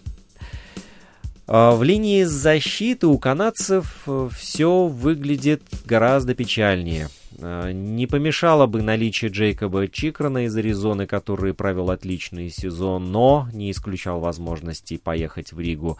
А, 1.46 1.76
в 1.76 1.84
линии 1.84 2.24
защиты 2.24 3.06
у 3.06 3.16
канадцев 3.16 4.02
э, 4.08 4.28
все 4.36 4.88
выглядит 4.88 5.62
гораздо 5.84 6.34
печальнее– 6.34 7.10
не 7.38 8.06
помешало 8.06 8.66
бы 8.66 8.82
наличие 8.82 9.30
Джейкоба 9.30 9.88
Чикрана 9.88 10.46
из 10.46 10.56
Аризоны, 10.56 11.06
который 11.06 11.54
провел 11.54 11.90
отличный 11.90 12.50
сезон, 12.50 13.12
но 13.12 13.48
не 13.52 13.70
исключал 13.70 14.20
возможности 14.20 14.96
поехать 14.96 15.52
в 15.52 15.60
Ригу. 15.60 15.98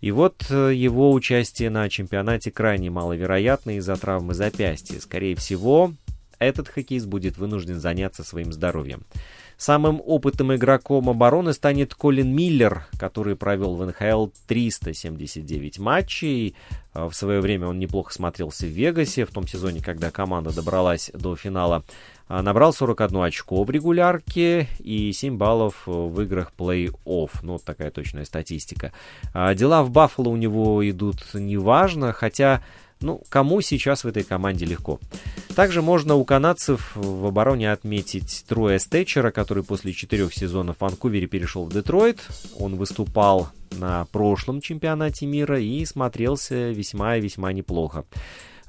И 0.00 0.10
вот 0.10 0.44
э, 0.50 0.72
его 0.74 1.12
участие 1.12 1.70
на 1.70 1.88
чемпионате 1.88 2.50
крайне 2.50 2.90
маловероятно 2.90 3.78
из-за 3.78 3.96
травмы 3.96 4.34
запястья. 4.34 5.00
Скорее 5.00 5.34
всего, 5.34 5.94
этот 6.38 6.68
хоккеист 6.68 7.06
будет 7.06 7.38
вынужден 7.38 7.80
заняться 7.80 8.22
своим 8.22 8.52
здоровьем. 8.52 9.04
Самым 9.56 10.02
опытным 10.04 10.54
игроком 10.54 11.08
обороны 11.08 11.52
станет 11.52 11.94
Колин 11.94 12.34
Миллер, 12.34 12.86
который 12.98 13.36
провел 13.36 13.76
в 13.76 13.86
НХЛ 13.86 14.28
379 14.46 15.78
матчей. 15.78 16.56
А, 16.92 17.08
в 17.08 17.14
свое 17.14 17.40
время 17.40 17.68
он 17.68 17.78
неплохо 17.78 18.12
смотрелся 18.12 18.66
в 18.66 18.70
Вегасе, 18.70 19.24
в 19.24 19.30
том 19.30 19.46
сезоне, 19.46 19.80
когда 19.80 20.10
команда 20.10 20.54
добралась 20.54 21.10
до 21.14 21.36
финала. 21.36 21.84
А, 22.26 22.42
набрал 22.42 22.72
41 22.72 23.22
очко 23.22 23.62
в 23.62 23.70
регулярке 23.70 24.68
и 24.78 25.12
7 25.12 25.36
баллов 25.36 25.82
в 25.86 26.20
играх 26.22 26.52
плей-офф. 26.56 27.30
Ну, 27.42 27.52
вот 27.54 27.64
такая 27.64 27.90
точная 27.90 28.24
статистика. 28.24 28.92
А, 29.32 29.54
дела 29.54 29.82
в 29.82 29.90
Баффало 29.90 30.28
у 30.28 30.36
него 30.36 30.88
идут 30.88 31.18
неважно, 31.34 32.12
хотя 32.12 32.62
Ну, 33.04 33.20
кому 33.28 33.60
сейчас 33.60 34.02
в 34.02 34.08
этой 34.08 34.24
команде 34.24 34.64
легко? 34.64 34.98
Также 35.54 35.82
можно 35.82 36.14
у 36.14 36.24
канадцев 36.24 36.92
в 36.94 37.26
обороне 37.26 37.70
отметить 37.70 38.46
Троя 38.48 38.78
Стетчера, 38.78 39.30
который 39.30 39.62
после 39.62 39.92
четырех 39.92 40.32
сезонов 40.32 40.78
в 40.78 40.80
Ванкувере 40.80 41.26
перешел 41.26 41.66
в 41.66 41.72
Детройт. 41.72 42.26
Он 42.58 42.76
выступал 42.76 43.50
на 43.72 44.06
прошлом 44.06 44.62
чемпионате 44.62 45.26
мира 45.26 45.60
и 45.60 45.84
смотрелся 45.84 46.70
весьма 46.70 47.16
и 47.16 47.20
весьма 47.20 47.52
неплохо. 47.52 48.06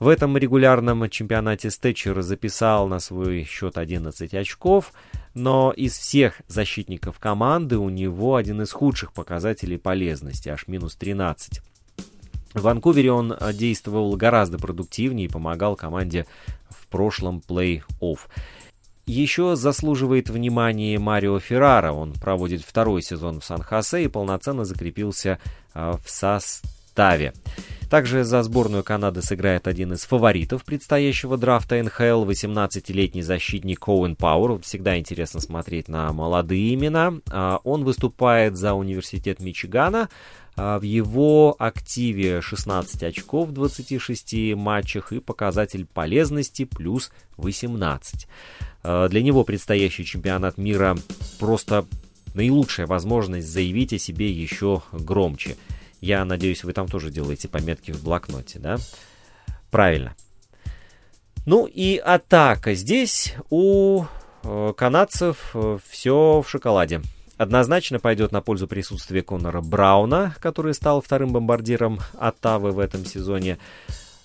В 0.02 0.10
этом 0.10 0.36
регулярном 0.36 1.10
чемпионате 1.10 1.72
Стетчер 1.72 2.22
записал 2.22 2.90
на 2.90 3.00
свой 3.00 3.46
счет 3.46 3.78
11 3.78 4.34
очков, 4.34 4.92
но 5.34 5.72
из 5.72 5.98
всех 5.98 6.42
защитников 6.50 7.20
команды 7.20 7.78
у 7.78 7.88
него 7.88 8.36
один 8.36 8.62
из 8.64 8.74
худших 8.74 9.14
показателей 9.14 9.78
полезности, 9.78 10.50
аж 10.50 10.68
минус 10.68 10.98
13. 10.98 11.62
В 12.56 12.62
Ванкувере 12.62 13.12
он 13.12 13.36
действовал 13.54 14.16
гораздо 14.16 14.58
продуктивнее 14.58 15.28
и 15.28 15.32
помогал 15.32 15.76
команде 15.76 16.26
в 16.70 16.88
прошлом 16.88 17.44
плей-офф. 17.46 18.20
Еще 19.06 19.58
заслуживает 19.58 20.30
внимания 20.30 20.98
Марио 20.98 21.38
Феррара. 21.40 21.92
Он 21.92 22.14
проводит 22.14 22.62
второй 22.62 23.02
сезон 23.02 23.42
в 23.42 23.46
Сан-Хосе 23.46 24.06
и 24.06 24.08
полноценно 24.08 24.64
закрепился 24.64 25.38
а, 25.74 25.98
в 26.04 26.10
составе. 26.10 27.34
Также 27.90 28.24
за 28.24 28.42
сборную 28.42 28.84
Канады 28.84 29.22
сыграет 29.22 29.68
один 29.68 29.94
из 29.94 30.06
фаворитов 30.06 30.64
предстоящего 30.64 31.38
драфта 31.38 31.84
НХЛ, 31.84 32.26
18-летний 32.26 33.22
защитник 33.22 33.80
Коуэн 33.80 34.16
Пауэр. 34.16 34.62
Всегда 34.62 34.98
интересно 34.98 35.40
смотреть 35.40 35.88
на 35.88 36.12
молодые 36.14 36.74
имена. 36.74 37.16
А, 37.30 37.60
он 37.64 37.84
выступает 37.84 38.56
за 38.58 38.74
университет 38.74 39.40
Мичигана. 39.40 40.10
А, 40.58 40.80
в 40.80 40.84
его 40.84 41.56
активе 41.60 42.42
16 42.42 43.04
очков 43.04 43.50
в 43.50 43.52
26 43.52 44.56
матчах 44.56 45.12
и 45.12 45.20
показатель 45.20 45.86
полезности 45.86 46.66
плюс 46.66 47.12
18. 47.38 48.28
А, 48.84 49.10
для 49.10 49.22
него 49.22 49.44
предстоящий 49.44 50.06
чемпионат 50.06 50.58
мира 50.58 50.98
просто 51.40 51.86
наилучшая 52.34 52.88
возможность 52.88 53.48
заявить 53.48 53.94
о 53.94 54.00
себе 54.00 54.32
еще 54.32 54.82
громче. 54.92 55.58
Я 56.02 56.24
надеюсь, 56.26 56.64
вы 56.64 56.74
там 56.74 56.88
тоже 56.88 57.10
делаете 57.10 57.48
пометки 57.48 57.92
в 57.92 58.04
блокноте, 58.04 58.60
да? 58.60 58.78
Правильно. 59.72 60.16
Ну 61.46 61.66
и 61.66 61.98
атака. 61.98 62.74
Здесь 62.74 63.36
у 63.50 64.06
э, 64.44 64.74
канадцев 64.76 65.52
э, 65.54 65.78
все 65.88 66.42
в 66.42 66.50
шоколаде. 66.50 67.02
Однозначно 67.38 68.00
пойдет 68.00 68.32
на 68.32 68.42
пользу 68.42 68.68
присутствия 68.68 69.22
Конора 69.22 69.62
Брауна, 69.62 70.36
который 70.40 70.74
стал 70.74 71.02
вторым 71.02 71.34
бомбардиром 71.34 72.00
Оттавы 72.18 72.72
в 72.72 72.80
этом 72.80 73.06
сезоне. 73.06 73.58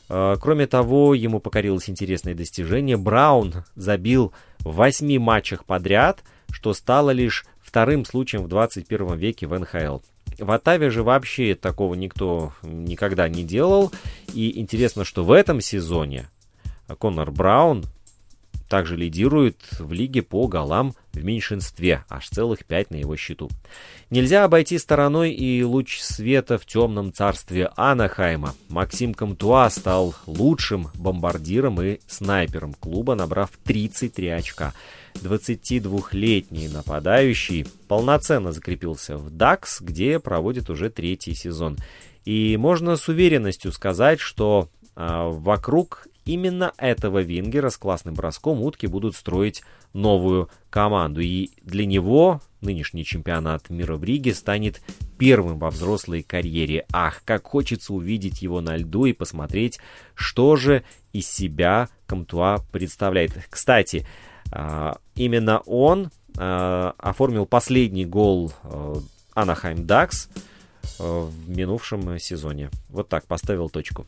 Э, 0.08 0.36
кроме 0.40 0.66
того, 0.66 1.14
ему 1.14 1.40
покорилось 1.40 1.90
интересное 1.90 2.34
достижение. 2.34 2.96
Браун 2.96 3.64
забил 3.74 4.32
в 4.60 4.74
восьми 4.74 5.18
матчах 5.18 5.64
подряд, 5.64 6.22
что 6.52 6.72
стало 6.72 7.10
лишь 7.10 7.46
вторым 7.60 8.04
случаем 8.04 8.44
в 8.44 8.48
21 8.48 9.16
веке 9.16 9.48
в 9.48 9.58
НХЛ. 9.58 9.98
В 10.38 10.50
Оттаве 10.52 10.90
же 10.90 11.02
вообще 11.02 11.54
такого 11.54 11.94
никто 11.94 12.52
никогда 12.62 13.28
не 13.28 13.42
делал. 13.42 13.90
И 14.32 14.60
интересно, 14.60 15.04
что 15.04 15.24
в 15.24 15.32
этом 15.32 15.60
сезоне 15.60 16.28
Конор 16.98 17.30
Браун 17.32 17.84
также 18.70 18.96
лидирует 18.96 19.56
в 19.80 19.92
лиге 19.92 20.22
по 20.22 20.46
голам 20.46 20.94
в 21.12 21.22
меньшинстве, 21.24 22.04
аж 22.08 22.28
целых 22.28 22.64
пять 22.64 22.92
на 22.92 22.96
его 22.96 23.16
счету. 23.16 23.50
Нельзя 24.10 24.44
обойти 24.44 24.78
стороной 24.78 25.32
и 25.32 25.62
луч 25.64 25.98
света 26.00 26.56
в 26.56 26.64
темном 26.66 27.12
царстве 27.12 27.72
Анахайма. 27.76 28.54
Максим 28.68 29.12
Камтуа 29.12 29.68
стал 29.70 30.14
лучшим 30.26 30.88
бомбардиром 30.94 31.82
и 31.82 31.98
снайпером 32.06 32.74
клуба, 32.74 33.16
набрав 33.16 33.50
33 33.64 34.28
очка. 34.28 34.72
22-летний 35.14 36.68
нападающий 36.68 37.66
полноценно 37.88 38.52
закрепился 38.52 39.18
в 39.18 39.32
DAX, 39.32 39.78
где 39.80 40.20
проводит 40.20 40.70
уже 40.70 40.90
третий 40.90 41.34
сезон. 41.34 41.76
И 42.24 42.56
можно 42.56 42.94
с 42.94 43.08
уверенностью 43.08 43.72
сказать, 43.72 44.20
что 44.20 44.68
э, 44.94 45.28
вокруг 45.28 46.06
именно 46.30 46.72
этого 46.76 47.22
вингера 47.22 47.70
с 47.70 47.76
классным 47.76 48.14
броском 48.14 48.62
утки 48.62 48.86
будут 48.86 49.16
строить 49.16 49.62
новую 49.92 50.48
команду. 50.70 51.20
И 51.20 51.50
для 51.62 51.86
него 51.86 52.40
нынешний 52.60 53.04
чемпионат 53.04 53.68
мира 53.68 53.96
в 53.96 54.04
Риге 54.04 54.32
станет 54.32 54.80
первым 55.18 55.58
во 55.58 55.70
взрослой 55.70 56.22
карьере. 56.22 56.86
Ах, 56.92 57.22
как 57.24 57.46
хочется 57.46 57.92
увидеть 57.92 58.42
его 58.42 58.60
на 58.60 58.76
льду 58.76 59.06
и 59.06 59.12
посмотреть, 59.12 59.80
что 60.14 60.54
же 60.54 60.84
из 61.12 61.28
себя 61.28 61.88
Камтуа 62.06 62.58
представляет. 62.70 63.32
Кстати, 63.50 64.06
а, 64.52 64.98
именно 65.16 65.58
он 65.66 66.10
а, 66.38 66.94
оформил 66.98 67.44
последний 67.44 68.04
гол 68.04 68.52
Анахайм 69.34 69.84
Дакс 69.84 70.28
в 70.98 71.48
минувшем 71.48 72.18
сезоне. 72.20 72.70
Вот 72.88 73.08
так, 73.08 73.26
поставил 73.26 73.68
точку. 73.68 74.06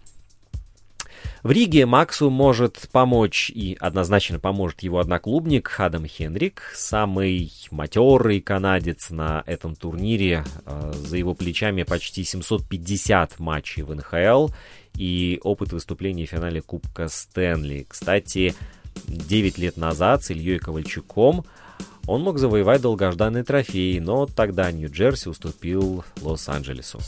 В 1.43 1.51
Риге 1.51 1.87
Максу 1.87 2.31
может 2.31 2.89
помочь 2.93 3.51
и 3.51 3.77
однозначно 3.81 4.39
поможет 4.39 4.83
его 4.83 5.01
одноклубник 5.01 5.75
Адам 5.79 6.07
Хенрик, 6.07 6.63
самый 6.75 7.53
матерый 7.71 8.41
канадец 8.41 9.11
на 9.11 9.43
этом 9.47 9.75
турнире. 9.75 10.45
За 10.93 11.17
его 11.17 11.35
плечами 11.35 11.83
почти 11.83 12.25
750 12.25 13.39
матчей 13.39 13.83
в 13.83 13.95
НХЛ 13.95 14.49
и 14.95 15.41
опыт 15.43 15.73
выступления 15.73 16.27
в 16.27 16.31
финале 16.31 16.63
Кубка 16.63 17.09
Стэнли. 17.09 17.87
Кстати, 17.89 18.55
9 19.07 19.59
лет 19.59 19.77
назад 19.77 20.23
с 20.23 20.31
Ильей 20.31 20.59
Ковальчуком 20.59 21.45
он 22.07 22.23
мог 22.23 22.39
завоевать 22.39 22.83
долгожданный 22.83 23.45
трофей, 23.45 24.01
но 24.01 24.27
тогда 24.27 24.71
Нью-Джерси 24.73 25.29
уступил 25.29 26.05
Лос-Анджелесу. 26.21 27.01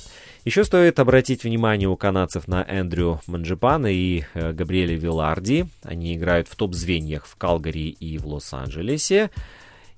Еще 0.44 0.62
стоит 0.64 0.98
обратить 0.98 1.42
внимание 1.42 1.88
у 1.88 1.96
канадцев 1.96 2.48
на 2.48 2.62
Эндрю 2.68 3.22
Манджипана 3.26 3.86
и 3.86 4.24
э, 4.34 4.52
Габриэля 4.52 4.94
Виларди. 4.94 5.64
Они 5.82 6.14
играют 6.14 6.48
в 6.48 6.56
топ-звеньях 6.56 7.24
в 7.24 7.36
Калгари 7.36 7.88
и 7.88 8.18
в 8.18 8.26
Лос-Анджелесе. 8.26 9.30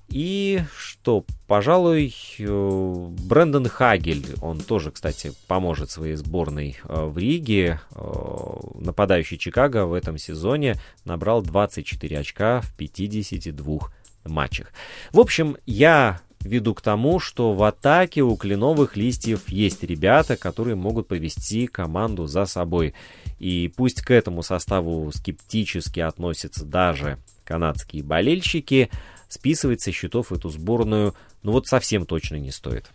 И 0.07 0.61
что, 0.73 1.25
пожалуй, 1.47 2.15
э, 2.39 3.07
Брэндон 3.27 3.67
Хагель, 3.67 4.25
он 4.41 4.61
тоже, 4.61 4.91
кстати, 4.91 5.33
поможет 5.47 5.91
своей 5.91 6.15
сборной 6.15 6.77
э, 6.81 7.05
в 7.05 7.17
Риге. 7.17 7.81
Нападающий 7.93 9.37
Чикаго 9.37 9.85
в 9.85 9.91
этом 9.91 10.17
сезоне 10.17 10.75
набрал 11.03 11.41
24 11.41 12.19
очка 12.19 12.61
в 12.61 12.73
52 12.77 13.79
матчах. 14.23 14.71
В 15.11 15.19
общем, 15.19 15.57
я 15.65 16.21
веду 16.47 16.73
к 16.73 16.81
тому, 16.81 17.19
что 17.19 17.53
в 17.53 17.63
атаке 17.63 18.21
у 18.23 18.35
кленовых 18.35 18.97
листьев 18.97 19.47
есть 19.47 19.83
ребята, 19.83 20.35
которые 20.35 20.75
могут 20.75 21.07
повести 21.07 21.67
команду 21.67 22.25
за 22.25 22.45
собой. 22.45 22.93
И 23.37 23.71
пусть 23.75 24.01
к 24.01 24.11
этому 24.11 24.41
составу 24.41 25.11
скептически 25.11 25.99
относятся 25.99 26.65
даже 26.65 27.19
канадские 27.45 28.03
болельщики– 28.03 28.89
списывать 29.29 29.81
со 29.81 29.91
счетов 29.91 30.31
эту 30.31 30.49
сборную, 30.49 31.13
ну 31.43 31.51
вот 31.51 31.67
совсем 31.67 32.05
точно 32.05 32.35
не 32.35 32.51
стоит. 32.51 32.89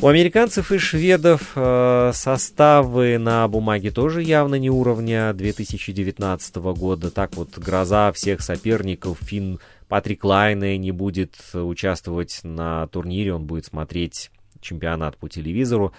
У 0.00 0.06
американцев 0.06 0.72
и 0.72 0.78
шведов 0.78 1.52
э, 1.54 2.12
составы 2.14 3.18
на 3.18 3.46
бумаге 3.48 3.90
тоже 3.90 4.22
явно 4.22 4.54
не 4.54 4.70
уровня 4.70 5.34
2019 5.34 6.56
года. 6.56 7.10
Так 7.10 7.36
вот, 7.36 7.58
гроза 7.58 8.10
всех 8.12 8.40
соперников, 8.40 9.18
Финн 9.20 9.60
Патрик 9.90 10.22
Лайне 10.22 10.78
не 10.78 10.92
будет 10.92 11.34
участвовать 11.52 12.40
на 12.44 12.86
турнире, 12.86 13.34
он 13.34 13.46
будет 13.46 13.66
смотреть 13.66 14.30
чемпионат 14.60 15.16
по 15.16 15.28
телевизору. 15.28 15.92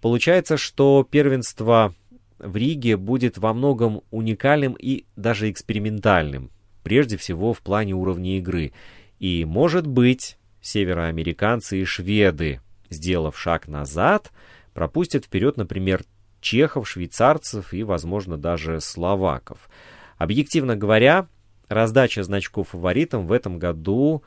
Получается, 0.00 0.56
что 0.56 1.06
первенство 1.08 1.94
в 2.38 2.56
Риге 2.56 2.96
будет 2.96 3.36
во 3.36 3.52
многом 3.52 4.00
уникальным 4.10 4.72
и 4.72 5.04
даже 5.14 5.50
экспериментальным 5.50 6.50
прежде 6.84 7.18
всего 7.18 7.52
в 7.52 7.60
плане 7.60 7.92
уровня 7.92 8.38
игры. 8.38 8.72
И, 9.18 9.44
может 9.44 9.86
быть, 9.86 10.38
североамериканцы 10.62 11.82
и 11.82 11.84
шведы, 11.84 12.62
сделав 12.88 13.38
шаг 13.38 13.68
назад, 13.68 14.32
пропустят 14.72 15.26
вперед, 15.26 15.58
например, 15.58 16.02
чехов, 16.40 16.88
швейцарцев 16.88 17.74
и, 17.74 17.82
возможно, 17.82 18.38
даже 18.38 18.80
словаков. 18.80 19.68
Объективно 20.16 20.76
говоря, 20.76 21.28
раздача 21.68 22.22
значков 22.22 22.68
фаворитам 22.70 23.26
в 23.26 23.32
этом 23.32 23.58
году 23.58 24.22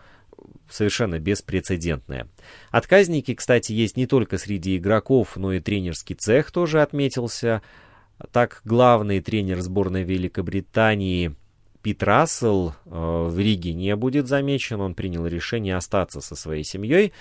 совершенно 0.69 1.19
беспрецедентная. 1.19 2.27
Отказники, 2.71 3.33
кстати, 3.33 3.71
есть 3.71 3.97
не 3.97 4.07
только 4.07 4.37
среди 4.37 4.77
игроков, 4.77 5.35
но 5.35 5.53
и 5.53 5.59
тренерский 5.59 6.15
цех 6.15 6.51
тоже 6.51 6.81
отметился. 6.81 7.61
Так, 8.31 8.61
главный 8.65 9.21
тренер 9.21 9.61
сборной 9.61 10.03
Великобритании 10.03 11.35
Пит 11.81 12.03
Рассел 12.03 12.73
э, 12.85 12.89
в 13.29 13.37
Риге 13.39 13.73
не 13.73 13.95
будет 13.95 14.27
замечен. 14.27 14.81
Он 14.81 14.95
принял 14.95 15.25
решение 15.25 15.75
остаться 15.75 16.21
со 16.21 16.35
своей 16.35 16.63
семьей. 16.63 17.13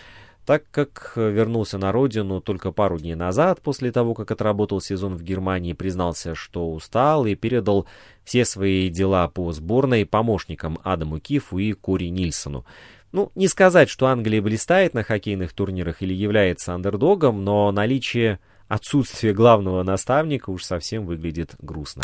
так 0.45 0.65
как 0.71 1.13
вернулся 1.17 1.77
на 1.77 1.91
родину 1.91 2.41
только 2.41 2.71
пару 2.71 2.99
дней 2.99 3.17
назад, 3.17 3.61
после 3.61 3.91
того, 3.91 4.15
как 4.15 4.31
отработал 4.31 4.81
сезон 4.81 5.17
в 5.17 5.23
Германии, 5.23 5.73
признался, 5.73 6.37
что 6.37 6.73
устал 6.73 7.27
и 7.27 7.35
передал 7.35 7.87
все 8.27 8.45
свои 8.45 8.91
дела 8.91 9.29
по 9.29 9.53
сборной 9.53 10.05
помощникам 10.05 10.79
Адаму 10.83 11.21
Кифу 11.21 11.59
и 11.59 11.73
Кори 11.73 12.07
Нильсону. 12.07 12.67
Ну, 13.13 13.31
не 13.37 13.47
сказать, 13.47 13.89
что 13.89 14.09
Англия 14.09 14.43
блистает 14.43 14.93
на 14.93 15.05
хоккейных 15.05 15.53
турнирах 15.53 16.03
или 16.03 16.13
является 16.13 16.75
андердогом, 16.75 17.45
но 17.45 17.71
наличие 17.71 18.41
отсутствия 18.67 19.33
главного 19.33 19.85
наставника 19.85 20.51
уж 20.51 20.65
совсем 20.65 21.07
выглядит 21.07 21.55
грустно. 21.61 22.03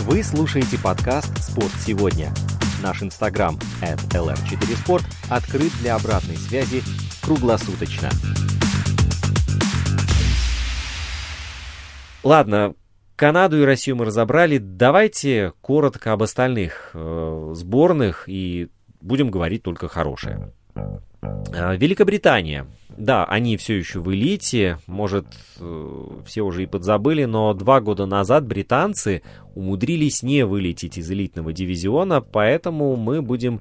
Вы 0.00 0.22
слушаете 0.24 0.78
подкаст 0.82 1.32
«Спорт 1.38 1.72
сегодня». 1.78 2.34
Наш 2.82 3.02
инстаграм 3.02 3.56
at 3.80 3.98
lr4sport 4.10 5.04
открыт 5.30 5.72
для 5.80 5.94
обратной 5.94 6.36
связи 6.36 6.82
круглосуточно. 7.22 8.10
Ладно, 12.24 12.74
Канаду 13.16 13.60
и 13.60 13.64
Россию 13.64 13.96
мы 13.96 14.06
разобрали. 14.06 14.58
Давайте 14.58 15.52
коротко 15.60 16.12
об 16.12 16.22
остальных 16.22 16.90
э, 16.94 17.52
сборных 17.54 18.24
и 18.28 18.68
будем 19.00 19.30
говорить 19.30 19.62
только 19.62 19.88
хорошее. 19.88 20.52
Э, 20.74 21.76
Великобритания. 21.76 22.66
Да, 22.96 23.24
они 23.24 23.56
все 23.56 23.76
еще 23.76 24.00
в 24.00 24.12
элите, 24.12 24.78
может, 24.86 25.26
э, 25.58 26.08
все 26.26 26.42
уже 26.42 26.64
и 26.64 26.66
подзабыли, 26.66 27.24
но 27.24 27.54
два 27.54 27.80
года 27.80 28.06
назад 28.06 28.46
британцы 28.46 29.22
умудрились 29.54 30.22
не 30.22 30.44
вылететь 30.44 30.98
из 30.98 31.10
элитного 31.10 31.52
дивизиона, 31.52 32.20
поэтому 32.20 32.96
мы 32.96 33.22
будем 33.22 33.60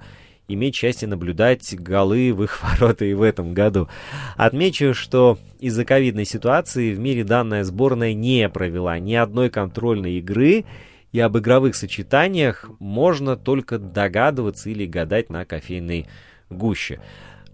иметь 0.54 0.76
счастье 0.76 1.08
наблюдать 1.08 1.74
голы 1.76 2.34
в 2.34 2.44
их 2.44 2.62
ворота 2.80 3.06
и 3.06 3.14
в 3.14 3.22
этом 3.22 3.54
году. 3.54 3.90
Отмечу, 4.36 4.94
что 4.94 5.38
из-за 5.60 5.86
ковидной 5.86 6.26
ситуации 6.26 6.94
в 6.94 7.00
мире 7.00 7.24
данная 7.24 7.64
сборная 7.64 8.14
не 8.14 8.50
провела 8.50 9.00
ни 9.00 9.16
одной 9.16 9.50
контрольной 9.50 10.14
игры, 10.14 10.66
и 11.12 11.20
об 11.20 11.38
игровых 11.38 11.76
сочетаниях 11.76 12.70
можно 12.80 13.38
только 13.38 13.78
догадываться 13.78 14.70
или 14.70 14.86
гадать 14.86 15.30
на 15.30 15.46
кофейной 15.46 16.08
гуще. 16.50 17.00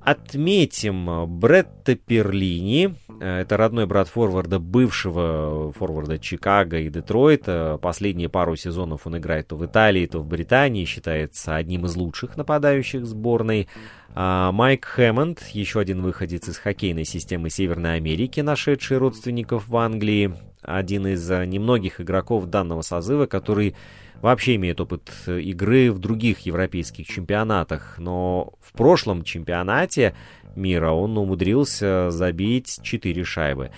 Отметим 0.01 1.27
Бретта 1.39 1.95
Перлини, 1.95 2.95
это 3.19 3.57
родной 3.57 3.85
брат 3.85 4.07
форварда, 4.07 4.57
бывшего 4.59 5.71
форварда 5.73 6.17
Чикаго 6.17 6.79
и 6.79 6.89
Детройта. 6.89 7.77
Последние 7.81 8.29
пару 8.29 8.55
сезонов 8.55 9.05
он 9.05 9.17
играет 9.17 9.49
то 9.49 9.57
в 9.57 9.65
Италии, 9.65 10.05
то 10.05 10.19
в 10.19 10.25
Британии, 10.25 10.85
считается 10.85 11.55
одним 11.55 11.85
из 11.85 11.95
лучших 11.95 12.37
нападающих 12.37 13.05
сборной. 13.05 13.67
А 14.15 14.51
Майк 14.51 14.85
Хэммонд, 14.85 15.43
еще 15.51 15.81
один 15.81 16.01
выходец 16.01 16.47
из 16.47 16.57
хоккейной 16.57 17.05
системы 17.05 17.49
Северной 17.49 17.95
Америки, 17.97 18.39
нашедший 18.39 18.97
родственников 18.97 19.67
в 19.67 19.77
Англии, 19.77 20.33
один 20.61 21.07
из 21.07 21.29
немногих 21.29 22.01
игроков 22.01 22.45
данного 22.45 22.81
созыва, 22.81 23.27
который 23.27 23.75
вообще 24.21 24.55
имеет 24.55 24.81
опыт 24.81 25.11
игры 25.27 25.91
в 25.91 25.99
других 25.99 26.39
европейских 26.39 27.07
чемпионатах, 27.07 27.95
но 27.97 28.53
в 28.61 28.73
прошлом 28.73 29.23
чемпионате 29.23 30.15
мира 30.55 30.91
он 30.91 31.17
умудрился 31.17 32.11
забить 32.11 32.79
4 32.81 33.23
шайбы. 33.23 33.71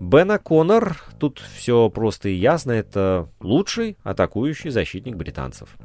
Бена 0.00 0.38
Коннор, 0.38 0.98
тут 1.18 1.40
все 1.56 1.88
просто 1.88 2.28
и 2.28 2.34
ясно, 2.34 2.72
это 2.72 3.28
лучший 3.40 3.96
атакующий 4.02 4.70
защитник 4.70 5.16
британцев. 5.16 5.76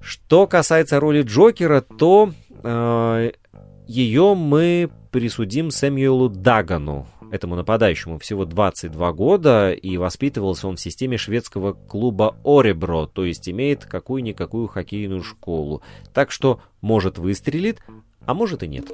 Что 0.00 0.46
касается 0.46 1.00
роли 1.00 1.22
Джокера, 1.22 1.80
то 1.80 2.32
э, 2.62 3.32
ее 3.86 4.34
мы 4.34 4.90
присудим 5.10 5.70
Сэмюэлу 5.70 6.28
Дагану, 6.28 7.06
этому 7.30 7.56
нападающему 7.56 8.18
всего 8.18 8.44
22 8.44 9.12
года, 9.12 9.72
и 9.72 9.96
воспитывался 9.96 10.68
он 10.68 10.76
в 10.76 10.80
системе 10.80 11.16
шведского 11.16 11.72
клуба 11.72 12.36
Оребро, 12.44 13.06
то 13.06 13.24
есть 13.24 13.48
имеет 13.48 13.84
какую-никакую 13.84 14.66
хоккейную 14.68 15.22
школу. 15.22 15.82
Так 16.12 16.30
что 16.30 16.60
может 16.80 17.18
выстрелит, 17.18 17.80
а 18.26 18.34
может 18.34 18.62
и 18.62 18.68
нет. 18.68 18.86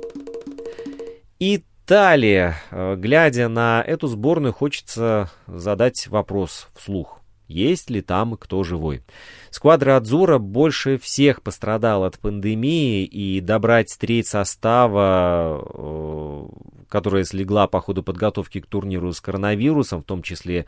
Италия. 1.38 2.57
Э, 2.70 2.97
глядя 2.97 3.49
на 3.49 3.83
эту 3.87 4.07
сборную, 4.07 4.53
хочется 4.53 5.31
задать 5.47 6.07
вопрос 6.09 6.68
вслух. 6.75 7.20
Есть 7.46 7.90
ли 7.90 8.00
там 8.00 8.37
кто 8.37 8.64
живой? 8.64 9.02
Сквадра 9.50 9.96
Адзура 9.96 10.38
больше 10.38 10.98
всех 10.98 11.42
пострадал 11.42 12.04
от 12.04 12.18
пандемии, 12.18 13.04
и 13.04 13.40
добрать 13.40 13.94
треть 13.98 14.28
состава, 14.28 15.62
э, 15.62 16.46
которая 16.88 17.24
слегла 17.24 17.66
по 17.66 17.80
ходу 17.80 18.02
подготовки 18.02 18.61
к 18.61 18.66
турниру 18.66 19.12
с 19.12 19.20
коронавирусом, 19.20 20.02
в 20.02 20.04
том 20.04 20.22
числе 20.22 20.66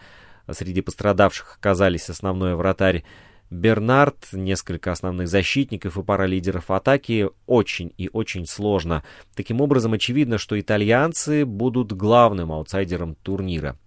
среди 0.50 0.82
пострадавших 0.82 1.56
оказались 1.58 2.10
основной 2.10 2.54
вратарь 2.54 3.04
Бернард, 3.48 4.32
несколько 4.32 4.90
основных 4.90 5.28
защитников 5.28 5.96
и 5.96 6.02
пара 6.02 6.24
лидеров 6.24 6.70
атаки 6.70 7.28
очень 7.46 7.92
и 7.96 8.10
очень 8.12 8.44
сложно. 8.44 9.04
Таким 9.36 9.60
образом, 9.60 9.92
очевидно, 9.92 10.36
что 10.36 10.58
итальянцы 10.58 11.44
будут 11.44 11.92
главным 11.92 12.50
аутсайдером 12.50 13.14
турнира. 13.14 13.78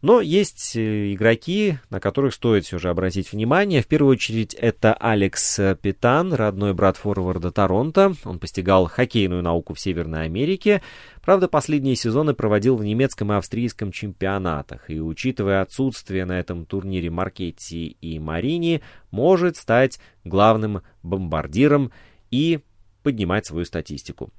Но 0.00 0.20
есть 0.20 0.76
э, 0.76 1.12
игроки, 1.12 1.78
на 1.90 1.98
которых 1.98 2.32
стоит 2.32 2.64
все 2.64 2.78
же 2.78 2.88
обратить 2.88 3.32
внимание. 3.32 3.82
В 3.82 3.88
первую 3.88 4.12
очередь 4.12 4.54
это 4.54 4.94
Алекс 4.94 5.58
Питан, 5.82 6.32
родной 6.32 6.72
брат 6.72 6.96
форварда 6.96 7.50
Торонто. 7.50 8.14
Он 8.24 8.38
постигал 8.38 8.86
хоккейную 8.86 9.42
науку 9.42 9.74
в 9.74 9.80
Северной 9.80 10.26
Америке. 10.26 10.82
Правда, 11.20 11.48
последние 11.48 11.96
сезоны 11.96 12.32
проводил 12.32 12.76
в 12.76 12.84
немецком 12.84 13.32
и 13.32 13.36
австрийском 13.36 13.90
чемпионатах. 13.90 14.88
И 14.88 15.00
учитывая 15.00 15.62
отсутствие 15.62 16.24
на 16.24 16.38
этом 16.38 16.64
турнире 16.64 17.10
Маркетти 17.10 17.96
и 18.00 18.20
Марини, 18.20 18.82
может 19.10 19.56
стать 19.56 19.98
главным 20.24 20.82
бомбардиром 21.02 21.90
и 22.30 22.60
поднимать 23.02 23.46
свою 23.46 23.64
статистику. 23.64 24.30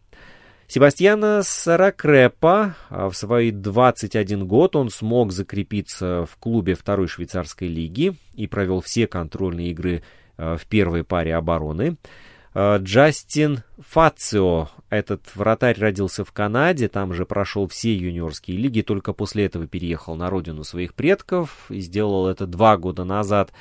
Себастьяна 0.70 1.42
Саракрепа 1.42 2.76
в 2.92 3.14
свои 3.14 3.50
21 3.50 4.46
год 4.46 4.76
он 4.76 4.92
смог 4.92 5.32
закрепиться 5.32 6.28
в 6.32 6.38
клубе 6.38 6.76
второй 6.76 7.08
швейцарской 7.08 7.68
лиги 7.68 8.14
и 8.36 8.46
провел 8.46 8.80
все 8.80 9.08
контрольные 9.08 9.72
игры 9.72 10.04
э, 10.38 10.58
в 10.58 10.68
первой 10.68 11.04
паре 11.04 11.36
обороны. 11.36 11.98
Э, 12.54 12.78
Джастин 12.78 13.64
Фацио, 13.80 14.70
этот 14.92 15.36
вратарь 15.36 15.80
родился 15.80 16.24
в 16.24 16.32
Канаде, 16.32 16.88
там 16.88 17.16
же 17.16 17.26
прошел 17.26 17.68
все 17.68 17.96
юниорские 17.96 18.58
лиги, 18.58 18.82
только 18.82 19.12
после 19.12 19.46
этого 19.46 19.66
переехал 19.66 20.16
на 20.16 20.30
родину 20.30 20.64
своих 20.64 20.94
предков 20.94 21.66
и 21.70 21.80
сделал 21.80 22.28
это 22.28 22.46
два 22.46 22.78
года 22.78 23.06
назад. 23.06 23.52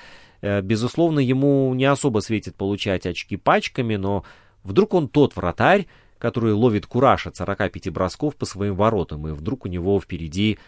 Э, 0.43 0.61
безусловно, 0.61 1.21
ему 1.21 1.73
не 1.73 1.87
особо 1.87 2.19
светит 2.19 2.55
получать 2.55 3.07
очки 3.07 3.39
пачками, 3.39 3.97
но 3.97 4.25
вдруг 4.63 4.93
он 4.93 5.09
тот 5.09 5.37
вратарь, 5.37 5.87
который 6.19 6.53
ловит 6.53 6.87
кураж 6.87 7.27
от 7.27 7.37
45 7.37 7.91
бросков 7.91 8.37
по 8.37 8.47
своим 8.47 8.75
воротам, 8.75 9.29
и 9.29 9.33
вдруг 9.33 9.65
у 9.65 9.69
него 9.69 10.01
впереди 10.01 10.59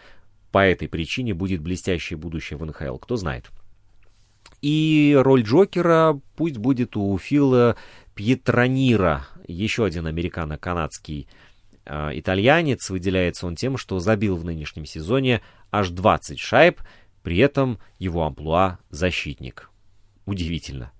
по 0.51 0.65
этой 0.65 0.87
причине 0.87 1.33
будет 1.33 1.61
блестящее 1.61 2.17
будущее 2.17 2.57
в 2.57 2.65
НХЛ, 2.65 2.97
кто 2.97 3.15
знает. 3.15 3.49
И 4.61 5.17
роль 5.19 5.43
Джокера 5.43 6.19
пусть 6.35 6.57
будет 6.57 6.95
у 6.95 7.17
Фила 7.17 7.75
Пьетронира, 8.13 9.25
еще 9.47 9.85
один 9.85 10.07
американо-канадский 10.07 11.27
э, 11.85 12.09
итальянец. 12.13 12.89
Выделяется 12.89 13.47
он 13.47 13.55
тем, 13.55 13.77
что 13.77 13.99
забил 13.99 14.35
в 14.35 14.45
нынешнем 14.45 14.85
сезоне 14.85 15.41
аж 15.71 15.89
20 15.89 16.39
шайб, 16.39 16.81
при 17.23 17.37
этом 17.37 17.79
его 17.97 18.23
амплуа 18.23 18.79
защитник. 18.89 19.69
Удивительно. 20.25 20.91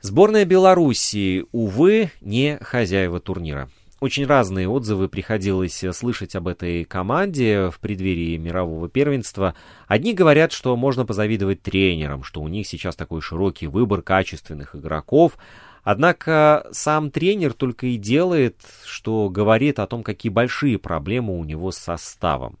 Сборная 0.00 0.44
Белоруссии, 0.44 1.44
увы, 1.50 2.12
не 2.20 2.56
хозяева 2.60 3.18
турнира. 3.18 3.68
Очень 3.98 4.26
разные 4.26 4.68
отзывы 4.68 5.08
приходилось 5.08 5.84
слышать 5.92 6.36
об 6.36 6.46
этой 6.46 6.84
команде 6.84 7.70
в 7.70 7.80
преддверии 7.80 8.36
мирового 8.36 8.88
первенства. 8.88 9.56
Одни 9.88 10.14
говорят, 10.14 10.52
что 10.52 10.76
можно 10.76 11.04
позавидовать 11.04 11.62
тренерам, 11.62 12.22
что 12.22 12.40
у 12.40 12.46
них 12.46 12.68
сейчас 12.68 12.94
такой 12.94 13.20
широкий 13.20 13.66
выбор 13.66 14.02
качественных 14.02 14.76
игроков. 14.76 15.36
Однако 15.82 16.68
сам 16.70 17.10
тренер 17.10 17.52
только 17.52 17.88
и 17.88 17.96
делает, 17.96 18.60
что 18.84 19.28
говорит 19.28 19.80
о 19.80 19.88
том, 19.88 20.04
какие 20.04 20.30
большие 20.30 20.78
проблемы 20.78 21.36
у 21.36 21.42
него 21.42 21.72
с 21.72 21.78
составом. 21.78 22.56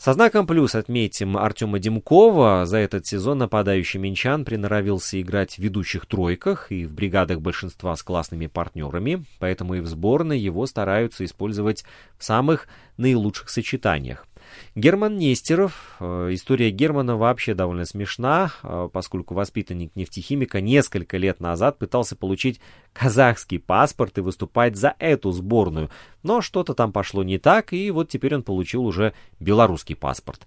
Со 0.00 0.14
знаком 0.14 0.46
плюс 0.46 0.74
отметим 0.74 1.36
Артема 1.36 1.78
Демкова. 1.78 2.64
За 2.64 2.78
этот 2.78 3.06
сезон 3.06 3.36
нападающий 3.36 4.00
Минчан 4.00 4.46
приноровился 4.46 5.20
играть 5.20 5.56
в 5.56 5.58
ведущих 5.58 6.06
тройках 6.06 6.72
и 6.72 6.86
в 6.86 6.94
бригадах 6.94 7.42
большинства 7.42 7.94
с 7.94 8.02
классными 8.02 8.46
партнерами, 8.46 9.26
поэтому 9.40 9.74
и 9.74 9.80
в 9.80 9.86
сборной 9.86 10.38
его 10.38 10.64
стараются 10.64 11.22
использовать 11.26 11.84
в 12.16 12.24
самых 12.24 12.66
наилучших 12.96 13.50
сочетаниях. 13.50 14.26
Герман 14.74 15.16
Нестеров. 15.16 15.96
Э, 16.00 16.28
история 16.32 16.70
Германа 16.70 17.16
вообще 17.16 17.54
довольно 17.54 17.84
смешна, 17.84 18.52
э, 18.62 18.88
поскольку 18.92 19.34
воспитанник 19.34 19.94
нефтехимика 19.96 20.60
несколько 20.60 21.16
лет 21.16 21.40
назад 21.40 21.78
пытался 21.78 22.16
получить 22.16 22.60
казахский 22.92 23.58
паспорт 23.58 24.18
и 24.18 24.20
выступать 24.20 24.76
за 24.76 24.94
эту 24.98 25.32
сборную. 25.32 25.90
Но 26.22 26.40
что-то 26.40 26.74
там 26.74 26.92
пошло 26.92 27.22
не 27.22 27.38
так, 27.38 27.72
и 27.72 27.90
вот 27.90 28.08
теперь 28.08 28.34
он 28.34 28.42
получил 28.42 28.84
уже 28.84 29.14
белорусский 29.38 29.96
паспорт. 29.96 30.46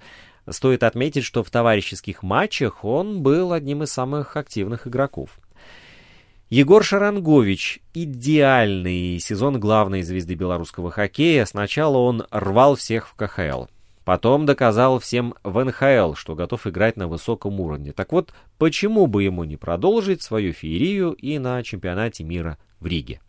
Стоит 0.49 0.83
отметить, 0.83 1.23
что 1.23 1.43
в 1.43 1.49
товарищеских 1.49 2.21
матчах 2.21 2.83
он 2.83 3.21
был 3.21 3.53
одним 3.53 3.83
из 3.83 3.91
самых 3.91 4.35
активных 4.35 4.87
игроков. 4.87 5.39
Егор 6.49 6.83
Шарангович– 6.83 7.79
идеальный 7.95 9.17
сезон 9.19 9.59
главной 9.59 10.03
звезды 10.03 10.35
белорусского 10.35 10.91
хоккея. 10.91 11.45
Сначала 11.45 11.97
он 11.97 12.27
рвал 12.29 12.75
всех 12.75 13.07
в 13.07 13.15
КХЛ. 13.15 13.65
Потом 14.05 14.45
доказал 14.45 14.99
всем 14.99 15.33
в 15.43 15.63
НХЛ, 15.63 16.15
что 16.15 16.35
готов 16.35 16.67
играть 16.67 16.97
на 16.97 17.07
высоком 17.07 17.59
уровне. 17.59 17.93
Так 17.93 18.11
вот, 18.11 18.33
почему 18.57 19.07
бы 19.07 19.23
ему 19.23 19.43
не 19.45 19.55
продолжить 19.55 20.21
свою 20.21 20.51
феерию 20.51 21.13
и 21.13 21.39
на 21.39 21.63
чемпионате 21.63 22.23
мира 22.23 22.57
в 22.79 22.87
Риге? 22.87 23.21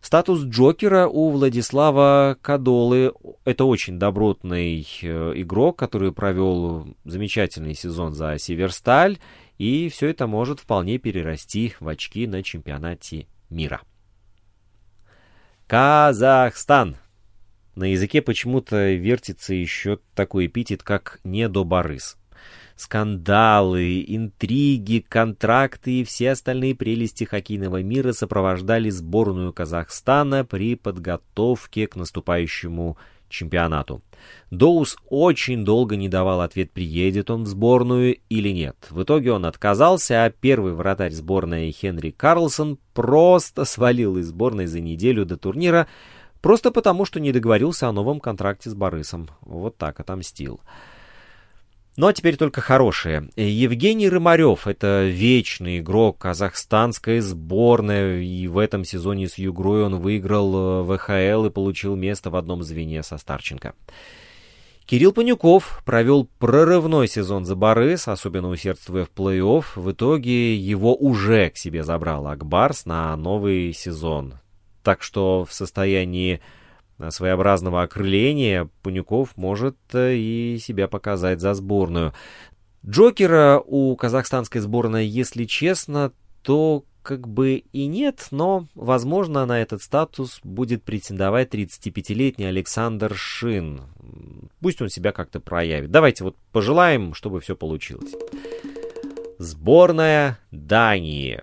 Статус 0.00 0.44
Джокера 0.44 1.08
у 1.08 1.30
Владислава 1.30 2.36
Кадолы– 2.40 3.12
это 3.44 3.64
очень 3.64 3.98
добротный 3.98 4.86
э, 5.02 5.32
игрок, 5.36 5.76
который 5.76 6.12
провел 6.12 6.94
замечательный 7.04 7.74
сезон 7.74 8.14
за 8.14 8.38
Северсталь 8.38 9.18
и 9.58 9.88
все 9.88 10.08
это 10.08 10.26
может 10.26 10.60
вполне 10.60 10.98
перерасти 10.98 11.74
в 11.80 11.88
очки 11.88 12.26
на 12.26 12.42
чемпионате 12.42 13.26
мира. 13.50 13.82
Казахстан. 15.66 16.96
На 17.78 17.84
языке 17.84 18.22
почему-то 18.22 18.92
вертится 18.94 19.54
еще 19.54 20.00
такой 20.16 20.46
эпитет, 20.46 20.82
как 20.82 21.20
«недоборыс». 21.22 22.16
Скандалы, 22.74 24.04
интриги, 24.04 25.04
контракты 25.08 26.00
и 26.00 26.04
все 26.04 26.32
остальные 26.32 26.74
прелести 26.74 27.22
хоккейного 27.22 27.84
мира 27.84 28.10
сопровождали 28.10 28.90
сборную 28.90 29.52
Казахстана 29.52 30.44
при 30.44 30.74
подготовке 30.74 31.86
к 31.86 31.94
наступающему 31.94 32.98
чемпионату. 33.28 34.02
Доус 34.50 34.96
очень 35.08 35.64
долго 35.64 35.94
не 35.94 36.08
давал 36.08 36.40
ответ, 36.40 36.72
приедет 36.72 37.30
он 37.30 37.44
в 37.44 37.46
сборную 37.46 38.18
или 38.28 38.48
нет. 38.48 38.88
В 38.90 39.04
итоге 39.04 39.32
он 39.32 39.44
отказался, 39.44 40.24
а 40.24 40.30
первый 40.30 40.72
вратарь 40.72 41.12
сборной 41.12 41.70
Хенри 41.70 42.10
Карлсон 42.10 42.78
просто 42.92 43.64
свалил 43.64 44.16
из 44.16 44.30
сборной 44.30 44.66
за 44.66 44.80
неделю 44.80 45.24
до 45.24 45.36
турнира, 45.36 45.86
просто 46.40 46.70
потому, 46.70 47.04
что 47.04 47.20
не 47.20 47.32
договорился 47.32 47.88
о 47.88 47.92
новом 47.92 48.20
контракте 48.20 48.70
с 48.70 48.74
Борисом. 48.74 49.28
Вот 49.40 49.76
так 49.76 50.00
отомстил. 50.00 50.60
Ну 51.98 52.06
а 52.06 52.12
теперь 52.12 52.36
только 52.36 52.60
хорошие. 52.60 53.28
Евгений 53.34 54.08
Рымарев— 54.08 54.66
это 54.68 55.08
вечный 55.08 55.80
игрок 55.80 56.18
казахстанской 56.18 57.18
сборной, 57.18 58.24
и 58.24 58.46
в 58.46 58.58
этом 58.58 58.84
сезоне 58.84 59.28
с 59.28 59.36
Югрой 59.36 59.82
он 59.82 59.96
выиграл 59.96 60.84
э, 60.84 60.96
ВХЛ 60.96 61.46
и 61.46 61.50
получил 61.50 61.96
место 61.96 62.30
в 62.30 62.36
одном 62.36 62.62
звене 62.62 63.02
со 63.02 63.18
Старченко. 63.18 63.74
Кирилл 64.86 65.12
Панюков 65.12 65.82
провел 65.84 66.28
прорывной 66.38 67.08
сезон 67.08 67.44
за 67.44 67.56
Борис, 67.56 68.06
особенно 68.06 68.48
усердствуя 68.48 69.04
в 69.04 69.10
плей-офф. 69.10 69.64
В 69.74 69.90
итоге 69.90 70.54
его 70.54 70.94
уже 70.94 71.50
к 71.50 71.56
себе 71.56 71.82
забрал 71.82 72.28
Акбарс 72.28 72.86
на 72.86 73.16
новый 73.16 73.72
сезон. 73.72 74.34
Так 74.88 75.02
что 75.02 75.44
в 75.44 75.52
состоянии 75.52 76.40
своеобразного 77.10 77.82
окрыления 77.82 78.70
Панюков 78.82 79.36
может 79.36 79.76
э, 79.92 80.14
и 80.14 80.58
себя 80.58 80.88
показать 80.88 81.42
за 81.42 81.52
сборную. 81.52 82.14
Джокера 82.86 83.62
у 83.66 83.94
казахстанской 83.96 84.62
сборной, 84.62 85.06
если 85.06 85.44
честно, 85.44 86.14
то 86.40 86.86
как 87.02 87.28
бы 87.28 87.56
и 87.70 87.84
нет, 87.84 88.28
но, 88.30 88.66
возможно, 88.74 89.44
на 89.44 89.60
этот 89.60 89.82
статус 89.82 90.40
будет 90.42 90.82
претендовать 90.84 91.52
35-летний 91.52 92.46
Александр 92.46 93.14
Шин. 93.14 93.82
Пусть 94.62 94.80
он 94.80 94.88
себя 94.88 95.12
как-то 95.12 95.38
проявит. 95.38 95.90
Давайте 95.90 96.24
вот 96.24 96.34
пожелаем, 96.50 97.12
чтобы 97.12 97.40
все 97.40 97.54
получилось. 97.54 98.14
Сборная 99.36 100.38
Дании. 100.50 101.42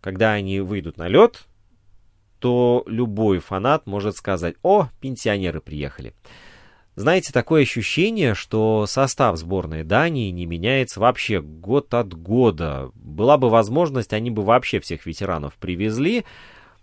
Когда 0.00 0.32
они 0.32 0.60
выйдут 0.60 0.96
на 0.96 1.08
лед, 1.08 1.44
то 2.38 2.84
любой 2.86 3.38
фанат 3.38 3.86
может 3.86 4.16
сказать 4.16 4.56
«О, 4.62 4.88
пенсионеры 5.00 5.60
приехали». 5.60 6.14
Знаете, 6.98 7.32
такое 7.32 7.62
ощущение, 7.62 8.34
что 8.34 8.84
состав 8.86 9.36
сборной 9.36 9.84
Дании 9.84 10.30
не 10.30 10.46
меняется 10.46 10.98
вообще 10.98 11.40
год 11.40 11.94
от 11.94 12.12
года. 12.12 12.90
Была 12.94 13.38
бы 13.38 13.50
возможность, 13.50 14.12
они 14.12 14.32
бы 14.32 14.42
вообще 14.42 14.80
всех 14.80 15.06
ветеранов 15.06 15.54
привезли, 15.54 16.24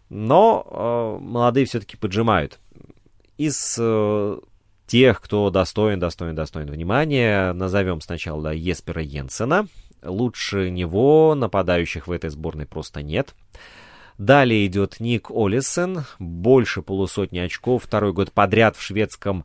но 0.08 0.66
э, 1.20 1.22
молодые 1.22 1.66
все-таки 1.66 1.98
поджимают. 1.98 2.60
Из 3.38 3.76
э, 3.78 4.38
тех, 4.88 5.20
кто 5.20 5.50
достоин, 5.50 6.00
достоин, 6.00 6.34
достоин 6.34 6.72
внимания, 6.72 7.52
назовем 7.52 8.00
сначала 8.00 8.54
Еспера 8.54 9.02
Йенсена. 9.02 9.68
Лучше 10.02 10.70
него 10.70 11.36
нападающих 11.36 12.08
в 12.08 12.12
этой 12.14 12.30
сборной 12.30 12.66
просто 12.66 13.02
нет. 13.02 13.36
Далее 14.18 14.66
идет 14.66 15.00
Ник 15.00 15.30
Олисон, 15.30 16.06
больше 16.20 16.82
полусотни 16.82 17.40
очков, 17.40 17.84
второй 17.84 18.14
год 18.14 18.32
подряд 18.32 18.78
в 18.78 18.82
шведском 18.82 19.44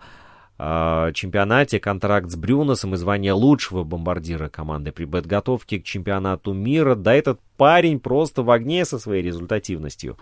э, 0.59 1.11
чемпионате, 1.13 1.81
контракт 1.81 2.31
с 2.31 2.37
Брюносом 2.37 2.95
и 2.95 2.97
звание 2.97 3.33
лучшего 3.33 3.83
бомбардира 3.83 4.49
команды 4.49 4.93
при 4.93 5.07
подготовке 5.07 5.81
к 5.81 5.85
чемпионату 5.85 6.53
мира. 6.53 6.95
Да 6.95 7.13
этот 7.13 7.41
парень 7.57 7.99
просто 7.99 8.45
в 8.45 8.51
огне 8.51 8.85
со 8.85 9.01
своей 9.01 9.23
результативностью. 9.23 10.19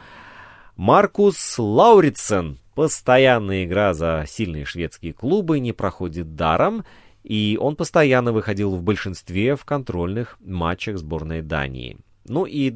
Маркус 0.77 1.59
Лауритсен. 1.59 2.59
Постоянная 2.75 3.65
игра 3.65 3.93
за 3.93 4.25
сильные 4.27 4.65
шведские 4.65 5.13
клубы 5.13 5.59
не 5.59 5.73
проходит 5.73 6.37
даром, 6.37 6.85
и 7.25 7.59
он 7.61 7.75
постоянно 7.75 8.33
выходил 8.33 8.77
в 8.77 8.83
большинстве 8.83 9.57
в 9.57 9.65
контрольных 9.65 10.39
матчах 10.41 10.97
сборной 10.97 11.43
Дании. 11.43 11.99
Ну 12.29 12.45
и 12.45 12.73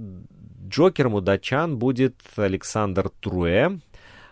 Джокером 0.66 1.14
у 1.14 1.20
датчан 1.20 1.78
будет 1.78 2.16
Александр 2.36 3.10
Труэ, 3.20 3.78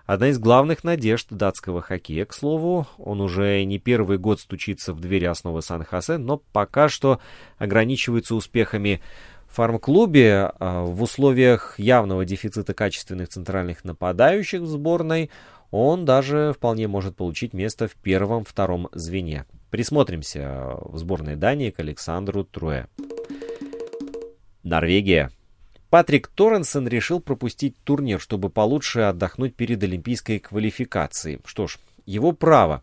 одна 0.07 0.29
из 0.29 0.39
главных 0.39 0.85
надежд 0.85 1.29
датского 1.31 1.83
хоккея, 1.83 2.25
к 2.25 2.33
слову. 2.33 2.87
Он 2.99 3.21
уже 3.21 3.65
не 3.65 3.79
первый 3.79 4.19
год 4.19 4.41
стучится 4.41 4.93
в 4.93 5.01
двери 5.01 5.25
основы 5.25 5.63
Сан-Хосе, 5.63 6.19
но 6.19 6.39
пока 6.39 6.89
что 6.89 7.21
ограничивается 7.59 8.35
успехами 8.35 9.01
в 9.49 9.57
фарм-клубе 9.57 10.53
а, 10.59 10.85
в 10.85 11.03
условиях 11.03 11.79
явного 11.79 12.25
дефицита 12.25 12.75
качественных 12.75 13.29
центральных 13.29 13.85
нападающих 13.85 14.61
в 14.61 14.67
сборной 14.67 15.31
он 15.73 16.05
даже 16.05 16.53
вполне 16.57 16.89
может 16.89 17.17
получить 17.17 17.53
место 17.53 17.89
в 17.89 17.95
первом-втором 17.95 18.89
звене. 18.93 19.47
Присмотримся 19.71 20.77
в 20.83 20.97
сборной 20.99 21.37
Дании 21.37 21.71
к 21.71 21.79
Александру 21.81 22.45
Труэ. 22.45 22.87
Норвегия. 24.63 25.31
Патрик 25.91 26.29
Торренсон 26.29 26.87
решил 26.87 27.21
пропустить 27.21 27.77
турнир, 27.83 28.21
чтобы 28.21 28.49
получше 28.49 29.01
отдохнуть 29.01 29.57
перед 29.57 29.83
олимпийской 29.83 30.39
квалификацией. 30.39 31.41
Что 31.45 31.67
ж, 31.67 31.79
его 32.07 32.31
право. 32.31 32.83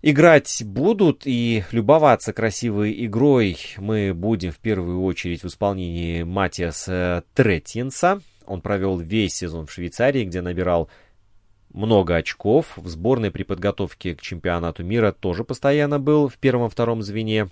Играть 0.00 0.62
будут 0.64 1.22
и 1.26 1.64
любоваться 1.72 2.32
красивой 2.32 3.04
игрой 3.04 3.58
мы 3.76 4.14
будем 4.14 4.52
в 4.52 4.58
первую 4.58 5.02
очередь 5.02 5.42
в 5.42 5.48
исполнении 5.48 6.22
Матиаса 6.22 7.24
Третьенса. 7.34 8.22
Он 8.46 8.62
провел 8.62 8.98
весь 8.98 9.34
сезон 9.34 9.66
в 9.66 9.72
Швейцарии, 9.72 10.24
где 10.24 10.40
набирал 10.40 10.88
много 11.74 12.16
очков. 12.16 12.72
В 12.76 12.88
сборной 12.88 13.30
при 13.30 13.42
подготовке 13.42 14.14
к 14.14 14.22
чемпионату 14.22 14.84
мира 14.84 15.12
тоже 15.12 15.44
постоянно 15.44 15.98
был 15.98 16.28
в 16.28 16.38
первом-втором 16.38 17.02
звене. 17.02 17.48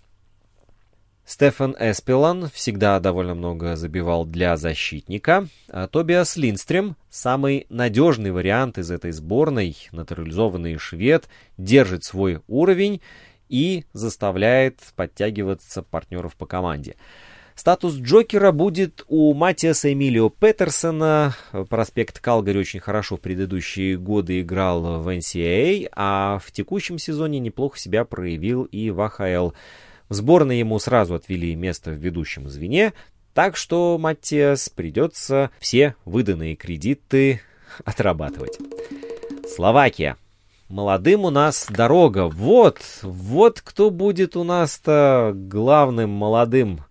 Стефан 1.26 1.74
Эспилан 1.80 2.48
всегда 2.50 3.00
довольно 3.00 3.34
много 3.34 3.74
забивал 3.74 4.24
для 4.24 4.56
защитника. 4.56 5.48
А 5.68 5.88
Тобиас 5.88 6.36
Линстрем, 6.36 6.94
самый 7.10 7.66
надежный 7.68 8.30
вариант 8.30 8.78
из 8.78 8.92
этой 8.92 9.10
сборной, 9.10 9.76
натурализованный 9.90 10.78
швед, 10.78 11.28
держит 11.58 12.04
свой 12.04 12.42
уровень 12.46 13.00
и 13.48 13.86
заставляет 13.92 14.78
подтягиваться 14.94 15.82
партнеров 15.82 16.36
по 16.36 16.46
команде. 16.46 16.94
Статус 17.56 17.94
Джокера 17.96 18.52
будет 18.52 19.04
у 19.08 19.34
Матиаса 19.34 19.92
Эмилио 19.92 20.28
Петерсона. 20.28 21.34
Проспект 21.68 22.20
Калгари 22.20 22.58
очень 22.58 22.80
хорошо 22.80 23.16
в 23.16 23.20
предыдущие 23.20 23.96
годы 23.96 24.42
играл 24.42 25.00
в 25.00 25.08
NCAA, 25.08 25.88
а 25.90 26.38
в 26.44 26.52
текущем 26.52 26.98
сезоне 26.98 27.40
неплохо 27.40 27.78
себя 27.78 28.04
проявил 28.04 28.64
и 28.64 28.90
в 28.90 29.00
АХЛ. 29.00 29.52
В 30.08 30.14
сборной 30.14 30.58
ему 30.58 30.78
сразу 30.78 31.14
отвели 31.14 31.54
место 31.54 31.90
в 31.90 31.94
ведущем 31.94 32.48
звене, 32.48 32.92
так 33.34 33.56
что 33.56 33.98
Маттиас 33.98 34.68
придется 34.68 35.50
все 35.58 35.94
выданные 36.04 36.56
кредиты 36.56 37.40
отрабатывать. 37.84 38.58
Словакия. 39.48 40.16
молодым 40.68 41.24
у 41.24 41.30
нас 41.30 41.66
дорога. 41.68 42.28
Вот, 42.28 42.80
вот 43.02 43.60
кто 43.60 43.90
будет 43.90 44.36
у 44.36 44.44
нас-то 44.44 45.32
главным 45.34 46.10
молодым 46.10 46.84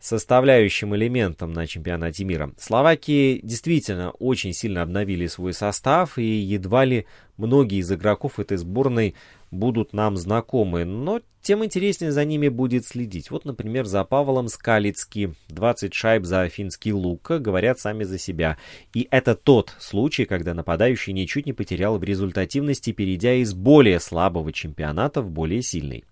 составляющим 0.00 0.94
элементом 0.94 1.52
на 1.52 1.66
чемпионате 1.66 2.24
мира. 2.24 2.52
Словакии 2.58 3.40
действительно 3.42 4.10
очень 4.12 4.52
сильно 4.52 4.82
обновили 4.82 5.26
свой 5.26 5.52
состав, 5.52 6.18
и 6.18 6.24
едва 6.24 6.84
ли 6.84 7.06
многие 7.36 7.78
из 7.78 7.90
игроков 7.90 8.38
этой 8.38 8.56
сборной 8.56 9.14
будут 9.50 9.92
нам 9.92 10.16
знакомы, 10.16 10.84
но 10.84 11.20
тем 11.40 11.64
интереснее 11.64 12.12
за 12.12 12.24
ними 12.24 12.48
будет 12.48 12.84
следить. 12.84 13.30
Вот, 13.30 13.44
например, 13.44 13.86
за 13.86 14.04
Павлом 14.04 14.48
Скалицки 14.48 15.32
20 15.48 15.94
шайб 15.94 16.24
за 16.24 16.48
финский 16.48 16.92
Лука 16.92 17.38
говорят 17.38 17.78
сами 17.78 18.04
за 18.04 18.18
себя. 18.18 18.58
И 18.92 19.08
это 19.10 19.34
тот 19.34 19.74
случай, 19.78 20.26
когда 20.26 20.52
нападающий 20.52 21.12
ничуть 21.12 21.46
не 21.46 21.52
потерял 21.52 21.98
в 21.98 22.04
результативности, 22.04 22.92
перейдя 22.92 23.34
из 23.34 23.54
более 23.54 24.00
слабого 24.00 24.52
чемпионата 24.52 25.22
в 25.22 25.30
более 25.30 25.62
сильный. 25.62 26.04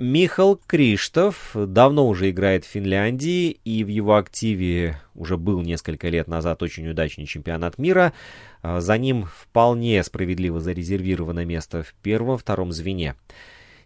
Михал 0.00 0.56
Криштов 0.56 1.50
давно 1.54 2.08
уже 2.08 2.30
играет 2.30 2.64
в 2.64 2.68
Финляндии, 2.68 3.58
и 3.64 3.84
в 3.84 3.88
его 3.88 4.16
активе 4.16 4.98
уже 5.14 5.36
был 5.36 5.60
несколько 5.60 6.08
лет 6.08 6.28
назад 6.28 6.62
очень 6.62 6.88
удачный 6.88 7.26
чемпионат 7.26 7.76
мира. 7.76 8.14
А, 8.62 8.80
за 8.80 8.96
ним 8.96 9.26
вполне 9.26 10.02
справедливо 10.02 10.60
зарезервировано 10.60 11.44
место 11.44 11.82
в 11.82 11.92
первом-втором 12.02 12.72
звене. 12.72 13.16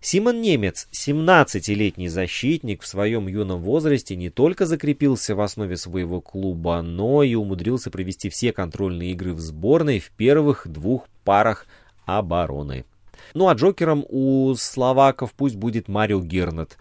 Симон 0.00 0.40
Немец, 0.40 0.88
17-летний 0.92 2.08
защитник, 2.08 2.82
в 2.82 2.86
своем 2.86 3.26
юном 3.26 3.60
возрасте 3.60 4.14
не 4.14 4.30
только 4.30 4.64
закрепился 4.64 5.34
в 5.34 5.40
основе 5.40 5.76
своего 5.76 6.20
клуба, 6.20 6.82
но 6.82 7.24
и 7.24 7.34
умудрился 7.34 7.90
провести 7.90 8.30
все 8.30 8.52
контрольные 8.52 9.10
игры 9.10 9.32
в 9.32 9.40
сборной 9.40 9.98
в 9.98 10.10
первых 10.10 10.68
двух 10.68 11.08
парах 11.24 11.66
обороны. 12.04 12.84
Ну 13.34 13.48
а 13.48 13.54
Джокером 13.54 14.04
у 14.08 14.54
словаков 14.56 15.32
пусть 15.36 15.56
будет 15.56 15.88
Марио 15.88 16.20
Гернет. 16.20 16.78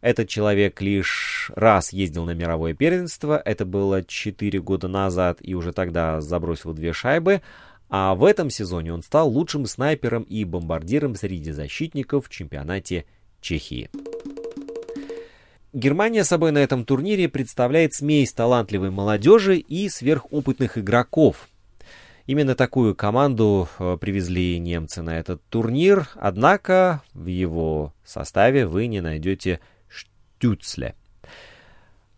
Этот 0.00 0.28
человек 0.28 0.82
лишь 0.82 1.50
раз 1.54 1.92
ездил 1.92 2.26
на 2.26 2.32
мировое 2.32 2.74
первенство, 2.74 3.40
это 3.42 3.64
было 3.64 4.04
4 4.04 4.60
года 4.60 4.86
назад, 4.86 5.38
и 5.40 5.54
уже 5.54 5.72
тогда 5.72 6.20
забросил 6.20 6.74
две 6.74 6.92
шайбы, 6.92 7.40
а 7.88 8.14
в 8.14 8.24
этом 8.24 8.50
сезоне 8.50 8.92
он 8.92 9.02
стал 9.02 9.30
лучшим 9.30 9.64
снайпером 9.64 10.24
и 10.24 10.44
бомбардиром 10.44 11.14
среди 11.14 11.52
защитников 11.52 12.26
в 12.26 12.28
чемпионате 12.28 13.06
Чехии. 13.40 13.88
Германия 15.72 16.22
собой 16.22 16.52
на 16.52 16.58
этом 16.58 16.84
турнире 16.84 17.28
представляет 17.28 17.94
смесь 17.94 18.32
талантливой 18.32 18.90
молодежи 18.90 19.56
и 19.56 19.88
сверхопытных 19.88 20.76
игроков– 20.76 21.48
Именно 22.26 22.54
такую 22.54 22.94
команду 22.94 23.68
э, 23.78 23.98
привезли 24.00 24.58
немцы 24.58 25.02
на 25.02 25.18
этот 25.18 25.42
турнир, 25.50 26.08
однако 26.14 27.02
в 27.12 27.26
его 27.26 27.92
составе 28.04 28.66
вы 28.66 28.86
не 28.86 29.02
найдете 29.02 29.60
Штюцле. 29.88 30.94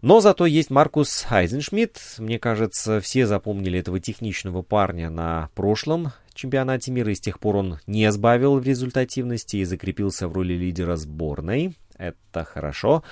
Но 0.03 0.21
зато 0.21 0.47
есть 0.47 0.71
Маркус 0.71 1.23
Хайзеншмидт. 1.23 1.99
Мне 2.19 2.39
кажется, 2.39 3.01
все 3.01 3.27
запомнили 3.27 3.81
этого 3.81 3.99
техничного 3.99 4.63
парня 4.63 5.11
на 5.11 5.51
прошлом 5.55 6.13
чемпионате 6.37 6.93
мира, 6.93 7.11
и 7.11 7.15
с 7.15 7.21
тех 7.21 7.41
пор 7.41 7.57
он 7.57 7.81
не 7.87 8.13
сбавил 8.13 8.59
в 8.59 8.63
результативности 8.63 9.57
и 9.57 9.65
закрепился 9.65 10.29
в 10.29 10.33
роли 10.33 10.53
лидера 10.53 10.97
сборной. 10.97 11.77
Это 11.97 12.45
хорошо. 12.45 13.03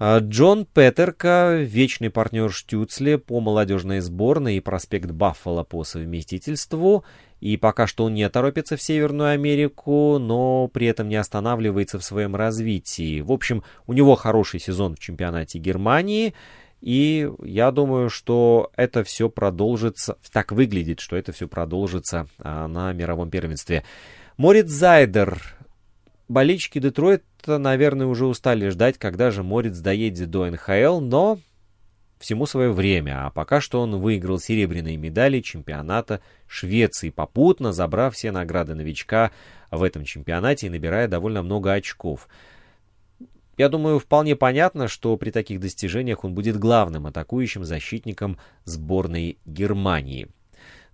Джон 0.00 0.64
Петерка, 0.64 1.54
вечный 1.54 2.08
партнер 2.08 2.52
Штюцли 2.52 3.16
по 3.16 3.40
молодежной 3.40 3.98
сборной 3.98 4.56
и 4.56 4.60
проспект 4.60 5.10
Баффало 5.10 5.64
по 5.64 5.82
совместительству. 5.82 7.04
И 7.40 7.56
пока 7.56 7.88
что 7.88 8.04
он 8.04 8.14
не 8.14 8.28
торопится 8.28 8.76
в 8.76 8.82
Северную 8.82 9.30
Америку, 9.30 10.18
но 10.18 10.68
при 10.68 10.86
этом 10.86 11.08
не 11.08 11.16
останавливается 11.16 11.98
в 11.98 12.04
своем 12.04 12.36
развитии. 12.36 13.20
В 13.20 13.32
общем, 13.32 13.64
у 13.88 13.92
него 13.92 14.14
хороший 14.14 14.60
сезон 14.60 14.94
в 14.94 15.00
чемпионате 15.00 15.58
Германии. 15.58 16.32
И 16.80 17.28
я 17.42 17.72
думаю, 17.72 18.08
что 18.08 18.70
это 18.76 19.02
все 19.02 19.28
продолжится, 19.28 20.16
так 20.32 20.52
выглядит, 20.52 21.00
что 21.00 21.16
это 21.16 21.32
все 21.32 21.48
продолжится 21.48 22.28
а, 22.38 22.68
на 22.68 22.92
мировом 22.92 23.30
первенстве. 23.30 23.82
Морит 24.36 24.68
Зайдер, 24.68 25.57
болельщики 26.28 26.78
Детройта, 26.78 27.58
наверное, 27.58 28.06
уже 28.06 28.26
устали 28.26 28.68
ждать, 28.68 28.98
когда 28.98 29.30
же 29.30 29.42
Морец 29.42 29.78
доедет 29.78 30.30
до 30.30 30.46
НХЛ, 30.46 31.00
но 31.00 31.38
всему 32.18 32.46
свое 32.46 32.72
время, 32.72 33.26
а 33.26 33.30
пока 33.30 33.60
что 33.60 33.80
он 33.80 34.00
выиграл 34.00 34.38
серебряные 34.38 34.96
медали 34.96 35.40
чемпионата 35.40 36.20
Швеции, 36.46 37.10
попутно 37.10 37.72
забрав 37.72 38.14
все 38.14 38.30
награды 38.32 38.74
новичка 38.74 39.30
в 39.70 39.82
этом 39.82 40.04
чемпионате 40.04 40.66
и 40.66 40.70
набирая 40.70 41.08
довольно 41.08 41.42
много 41.42 41.72
очков. 41.72 42.28
Я 43.56 43.68
думаю, 43.68 43.98
вполне 43.98 44.36
понятно, 44.36 44.86
что 44.86 45.16
при 45.16 45.30
таких 45.30 45.58
достижениях 45.58 46.24
он 46.24 46.32
будет 46.32 46.56
главным 46.58 47.06
атакующим 47.06 47.64
защитником 47.64 48.38
сборной 48.64 49.38
Германии. 49.44 50.28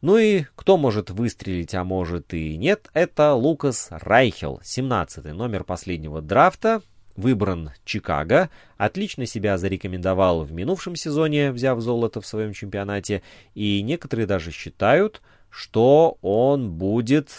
Ну 0.05 0.19
и 0.19 0.45
кто 0.55 0.77
может 0.77 1.09
выстрелить, 1.09 1.75
а 1.75 1.83
может 1.83 2.35
и 2.35 2.59
нет, 2.59 2.91
это 2.93 3.33
Лукас 3.33 3.89
Райхел, 3.91 4.61
17 4.63 5.25
номер 5.33 5.65
последнего 5.65 6.21
драфта, 6.21 6.83
выбран 7.17 7.71
Чикаго, 7.87 8.51
отлично 8.77 9.25
себя 9.25 9.57
зарекомендовал 9.57 10.45
в 10.45 10.53
минувшем 10.53 10.95
сезоне, 10.95 11.53
взяв 11.53 11.81
золото 11.81 12.21
в 12.21 12.27
своем 12.27 12.53
чемпионате, 12.53 13.23
и 13.55 13.81
некоторые 13.81 14.27
даже 14.27 14.51
считают, 14.51 15.23
что 15.49 16.19
он 16.21 16.73
будет 16.73 17.31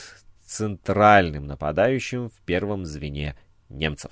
центральным 0.43 1.45
нападающим 1.45 2.31
в 2.31 2.41
первом 2.47 2.83
звене 2.87 3.35
немцев. 3.69 4.09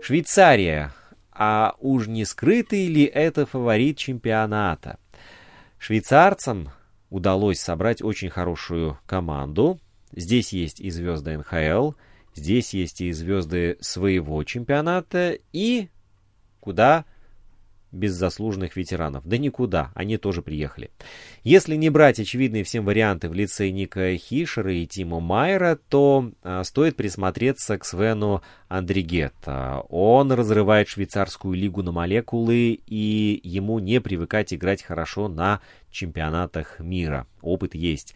Швейцария. 0.00 0.94
А 1.30 1.74
уж 1.78 2.06
не 2.06 2.24
скрытый 2.24 2.86
ли 2.86 3.04
это 3.04 3.44
фаворит 3.44 3.98
чемпионата? 3.98 4.98
Швейцарцам 5.78 6.70
удалось 7.12 7.60
собрать 7.60 8.02
очень 8.02 8.30
хорошую 8.30 8.98
команду. 9.06 9.78
Здесь 10.16 10.52
есть 10.52 10.80
и 10.80 10.90
звезды 10.90 11.36
НХЛ, 11.36 11.92
здесь 12.34 12.72
есть 12.72 13.02
и 13.02 13.12
звезды 13.12 13.76
своего 13.80 14.42
чемпионата, 14.44 15.38
и 15.52 15.88
куда 16.60 17.04
без 17.92 18.14
заслуженных 18.14 18.74
ветеранов. 18.76 19.26
Да 19.26 19.36
никуда, 19.36 19.92
они 19.94 20.16
тоже 20.16 20.40
приехали. 20.40 20.90
Если 21.44 21.76
не 21.76 21.90
брать 21.90 22.18
очевидные 22.18 22.64
всем 22.64 22.86
варианты 22.86 23.28
в 23.28 23.34
лице 23.34 23.70
Ника 23.70 24.16
Хишера 24.16 24.72
и 24.72 24.86
Тима 24.86 25.20
Майера, 25.20 25.78
то 25.88 26.32
а, 26.42 26.64
стоит 26.64 26.96
присмотреться 26.96 27.76
к 27.76 27.84
Свену 27.84 28.42
Андригетта. 28.68 29.84
Он 29.90 30.32
разрывает 30.32 30.88
швейцарскую 30.88 31.54
лигу 31.54 31.82
на 31.82 31.92
молекулы, 31.92 32.80
и 32.86 33.40
ему 33.44 33.78
не 33.78 34.00
привыкать 34.00 34.54
играть 34.54 34.82
хорошо 34.82 35.28
на 35.28 35.60
чемпионатах 35.92 36.80
мира. 36.80 37.26
Опыт 37.40 37.74
есть. 37.74 38.14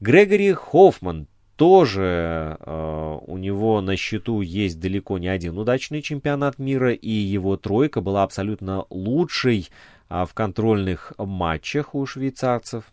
Грегори 0.00 0.52
Хоффман 0.52 1.26
тоже 1.56 2.56
э, 2.58 3.18
у 3.26 3.36
него 3.38 3.80
на 3.80 3.96
счету 3.96 4.40
есть 4.40 4.80
далеко 4.80 5.18
не 5.18 5.28
один 5.28 5.56
удачный 5.58 6.02
чемпионат 6.02 6.58
мира, 6.58 6.92
и 6.92 7.10
его 7.10 7.56
тройка 7.56 8.00
была 8.00 8.24
абсолютно 8.24 8.86
лучшей 8.90 9.68
э, 10.08 10.24
в 10.28 10.34
контрольных 10.34 11.12
матчах 11.18 11.94
у 11.94 12.04
швейцарцев. 12.06 12.84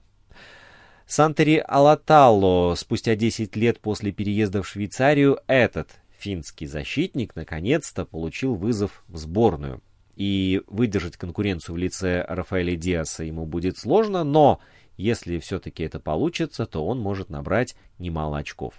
Сантери 1.08 1.62
Алатало 1.67 2.76
спустя 2.76 3.15
10 3.15 3.56
лет 3.58 3.80
после 3.80 4.12
переезда 4.12 4.62
в 4.63 4.67
Швейцарию 4.67 5.39
этот 5.48 5.89
финский 6.17 6.67
защитник 6.67 7.36
наконец-то 7.36 8.06
получил 8.06 8.56
вызов 8.56 9.04
в 9.08 9.17
сборную. 9.17 9.82
И 10.15 10.62
выдержать 10.67 11.17
конкуренцию 11.17 11.76
в 11.76 11.78
лице 11.78 12.26
Рафаэля 12.28 12.76
Диаса 12.76 13.24
ему 13.24 13.45
будет 13.45 13.78
сложно, 13.78 14.24
но 14.24 14.60
если 14.97 15.39
все-таки 15.39 15.84
это 15.84 16.00
получится, 16.00 16.65
то 16.65 16.86
он 16.86 17.00
может 17.00 17.30
набрать 17.30 17.76
немало 17.97 18.38
очков. 18.38 18.76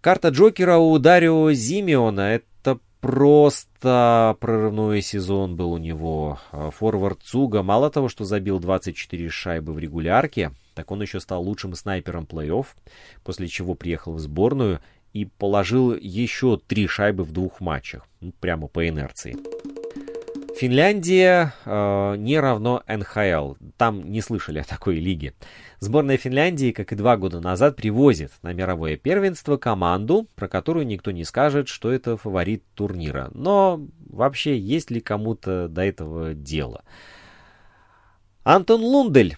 Карта 0.00 0.28
Джокера 0.28 0.76
у 0.76 0.98
Дарио 0.98 1.52
Зимиона— 1.52 2.20
это 2.64 2.78
просто 3.00 4.36
прорывной 4.40 5.02
сезон 5.02 5.56
был 5.56 5.72
у 5.72 5.78
него. 5.78 6.38
Форвард 6.52 7.22
Цуга 7.22 7.62
мало 7.62 7.90
того, 7.90 8.08
что 8.08 8.24
забил 8.24 8.58
24 8.58 9.28
шайбы 9.28 9.72
в 9.72 9.78
регулярке, 9.78 10.52
так 10.74 10.90
он 10.90 11.02
еще 11.02 11.20
стал 11.20 11.42
лучшим 11.42 11.74
снайпером 11.74 12.24
плей-офф, 12.24 12.66
после 13.24 13.48
чего 13.48 13.74
приехал 13.74 14.12
в 14.14 14.20
сборную 14.20 14.80
и 15.16 15.24
положил 15.24 15.94
еще 15.94 16.58
три 16.58 16.86
шайбы 16.86 17.24
в 17.24 17.32
двух 17.32 17.60
матчах, 17.60 18.06
ну, 18.20 18.32
прямо 18.38 18.68
по 18.68 18.86
инерции. 18.86 19.34
Финляндия 20.54 21.54
э, 21.64 22.16
не 22.18 22.38
равно 22.38 22.82
НХЛ. 22.86 23.54
Там 23.78 24.10
не 24.10 24.20
слышали 24.20 24.58
о 24.58 24.64
такой 24.64 24.96
лиге. 24.96 25.32
Сборная 25.80 26.18
Финляндии, 26.18 26.72
как 26.72 26.92
и 26.92 26.96
два 26.96 27.16
года 27.16 27.40
назад, 27.40 27.76
привозит 27.76 28.32
на 28.42 28.52
мировое 28.52 28.96
первенство 28.98 29.56
команду, 29.56 30.28
про 30.34 30.48
которую 30.48 30.86
никто 30.86 31.10
не 31.12 31.24
скажет, 31.24 31.68
что 31.68 31.90
это 31.90 32.18
фаворит 32.18 32.62
турнира. 32.74 33.30
Но 33.32 33.86
вообще, 34.10 34.58
есть 34.58 34.90
ли 34.90 35.00
кому-то 35.00 35.68
до 35.68 35.82
этого 35.82 36.34
дело? 36.34 36.84
Антон 38.44 38.82
Лундель 38.82 39.36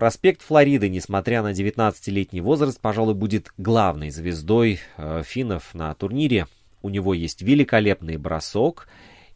проспект 0.00 0.40
Флориды, 0.40 0.88
несмотря 0.88 1.42
на 1.42 1.52
19-летний 1.52 2.40
возраст, 2.40 2.80
пожалуй, 2.80 3.14
будет 3.14 3.52
главной 3.58 4.08
звездой 4.08 4.80
э, 4.96 5.22
финнов 5.26 5.74
на 5.74 5.94
турнире. 5.94 6.46
У 6.80 6.88
него 6.88 7.12
есть 7.12 7.42
великолепный 7.42 8.16
бросок, 8.16 8.88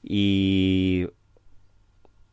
и 0.03 1.11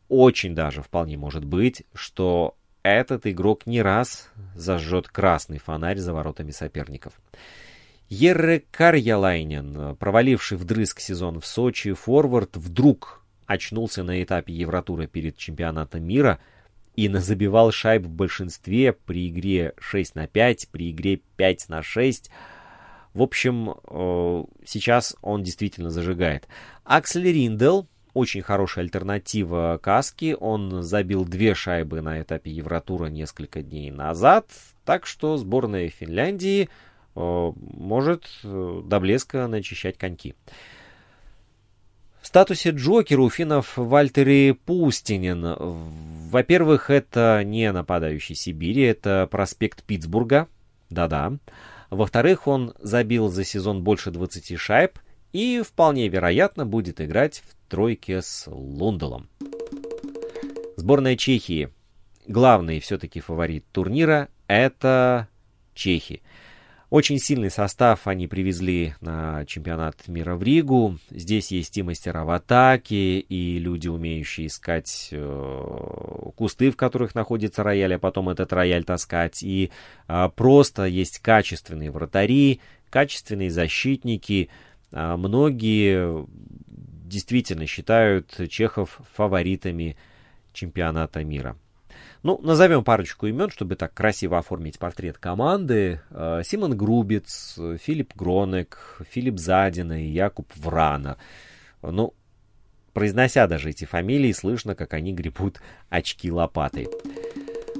очень 0.08 0.54
даже 0.54 0.80
вполне 0.80 1.18
может 1.18 1.44
быть, 1.44 1.82
что 1.92 2.56
этот 2.82 3.26
игрок 3.26 3.66
не 3.66 3.82
раз 3.82 4.30
зажжет 4.54 5.08
красный 5.08 5.58
фонарь 5.58 5.98
за 5.98 6.14
воротами 6.14 6.52
соперников. 6.52 7.12
Ерре 8.08 8.64
Карьялайнен, 8.70 9.94
проваливший 9.96 10.56
вдрызг 10.56 11.00
сезон 11.00 11.38
в 11.38 11.46
Сочи, 11.46 11.92
форвард, 11.92 12.56
вдруг 12.56 13.22
очнулся 13.44 14.02
на 14.02 14.22
этапе 14.22 14.54
Евротура 14.54 15.06
перед 15.06 15.36
чемпионатом 15.36 16.04
мира 16.04 16.40
и 16.94 17.08
назабивал 17.08 17.72
шайб 17.72 18.04
в 18.04 18.10
большинстве 18.10 18.92
при 18.92 19.28
игре 19.28 19.74
6 19.78 20.14
на 20.14 20.26
5, 20.26 20.68
при 20.70 20.90
игре 20.90 21.20
5 21.36 21.68
на 21.68 21.82
6. 21.82 22.30
В 23.14 23.22
общем, 23.22 23.74
э, 23.88 24.44
сейчас 24.64 25.16
он 25.22 25.42
действительно 25.42 25.90
зажигает. 25.90 26.48
Аксель 26.84 27.30
Риндел, 27.32 27.86
очень 28.14 28.42
хорошая 28.42 28.84
альтернатива 28.84 29.78
Каски. 29.82 30.36
Он 30.38 30.82
забил 30.82 31.24
две 31.24 31.54
шайбы 31.54 32.02
на 32.02 32.20
этапе 32.20 32.50
Евротура 32.50 33.06
несколько 33.06 33.62
дней 33.62 33.90
назад. 33.90 34.46
Так 34.84 35.06
что 35.06 35.36
сборная 35.36 35.88
Финляндии 35.88 36.68
э, 37.14 37.52
может 37.56 38.24
э, 38.44 38.82
до 38.84 39.00
блеска 39.00 39.46
начищать 39.46 39.96
коньки. 39.96 40.34
В 42.22 42.28
статусе 42.28 42.70
Джокера 42.70 43.20
у 43.20 43.28
финнов 43.28 43.76
Вальтери 43.76 44.52
Пустинин. 44.52 45.56
Во-первых, 46.30 46.88
это 46.88 47.42
не 47.44 47.70
нападающий 47.72 48.36
Сибири, 48.36 48.82
это 48.82 49.26
проспект 49.28 49.82
Питтсбурга. 49.82 50.46
Да-да. 50.88 51.32
Во-вторых, 51.90 52.46
он 52.46 52.74
забил 52.78 53.28
за 53.28 53.42
сезон 53.42 53.82
больше 53.82 54.12
20 54.12 54.56
шайб 54.56 55.00
и 55.32 55.62
вполне 55.66 56.08
вероятно 56.08 56.64
будет 56.64 57.00
играть 57.00 57.42
в 57.44 57.68
тройке 57.68 58.22
с 58.22 58.44
Лунделом. 58.46 59.28
Сборная 60.76 61.16
Чехии. 61.16 61.70
Главный 62.28 62.78
все-таки 62.78 63.18
фаворит 63.18 63.64
турнира– 63.72 64.28
это 64.46 65.26
чехи. 65.74 66.22
Очень 66.92 67.18
сильный 67.18 67.50
состав 67.50 68.06
они 68.06 68.26
привезли 68.26 68.92
на 69.00 69.46
чемпионат 69.46 70.08
мира 70.08 70.36
в 70.36 70.42
Ригу. 70.42 70.98
Здесь 71.08 71.50
есть 71.50 71.78
и 71.78 71.82
мастера 71.82 72.26
в 72.26 72.30
атаке, 72.30 73.18
и 73.18 73.58
люди, 73.58 73.88
умеющие 73.88 74.48
искать 74.48 75.08
э, 75.10 76.28
кусты, 76.36 76.70
в 76.70 76.76
которых 76.76 77.14
находится 77.14 77.62
рояль, 77.62 77.94
а 77.94 77.98
потом 77.98 78.28
этот 78.28 78.52
рояль 78.52 78.84
таскать. 78.84 79.42
И 79.42 79.70
э, 80.06 80.28
просто 80.36 80.84
есть 80.84 81.20
качественные 81.20 81.90
вратари, 81.90 82.60
качественные 82.90 83.50
защитники. 83.50 84.50
Э, 84.90 85.16
многие 85.16 86.26
действительно 86.68 87.66
считают 87.66 88.38
чехов 88.50 89.00
фаворитами 89.14 89.96
чемпионата 90.52 91.24
мира. 91.24 91.56
Ну, 92.22 92.38
назовем 92.40 92.84
парочку 92.84 93.26
имен, 93.26 93.50
чтобы 93.50 93.74
так 93.74 93.94
красиво 93.94 94.38
оформить 94.38 94.78
портрет 94.78 95.18
команды. 95.18 96.00
Э, 96.10 96.42
Симон 96.44 96.76
Грубец, 96.76 97.58
Филипп 97.80 98.14
Гронек, 98.14 99.00
Филипп 99.10 99.38
Задина 99.38 100.00
и 100.00 100.08
Якуб 100.08 100.46
Врана. 100.54 101.16
Ну, 101.82 102.14
произнося 102.92 103.48
даже 103.48 103.70
эти 103.70 103.86
фамилии, 103.86 104.30
слышно, 104.30 104.76
как 104.76 104.94
они 104.94 105.12
гребут 105.12 105.60
очки 105.88 106.30
лопатой. 106.30 106.88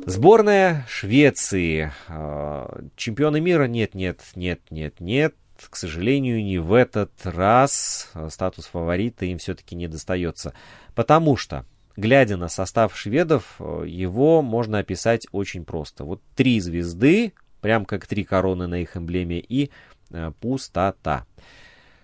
Сборная 0.06 0.84
Швеции. 0.88 1.92
Э, 2.08 2.82
чемпионы 2.96 3.40
мира 3.40 3.68
нет, 3.68 3.94
нет, 3.94 4.20
нет, 4.34 4.60
нет, 4.70 4.98
нет 4.98 5.34
к 5.70 5.76
сожалению, 5.76 6.42
не 6.42 6.58
в 6.58 6.72
этот 6.72 7.12
раз 7.24 8.10
статус 8.30 8.66
фаворита 8.66 9.26
им 9.26 9.38
все-таки 9.38 9.76
не 9.76 9.86
достается. 9.86 10.54
Потому 10.94 11.36
что, 11.36 11.64
глядя 11.96 12.36
на 12.36 12.48
состав 12.48 12.96
шведов, 12.96 13.56
его 13.58 14.42
можно 14.42 14.78
описать 14.78 15.26
очень 15.32 15.64
просто. 15.64 16.04
Вот 16.04 16.20
три 16.34 16.60
звезды, 16.60 17.32
прям 17.60 17.84
как 17.84 18.06
три 18.06 18.24
короны 18.24 18.66
на 18.66 18.80
их 18.80 18.96
эмблеме, 18.96 19.40
и 19.40 19.70
э, 20.10 20.32
пустота. 20.40 21.26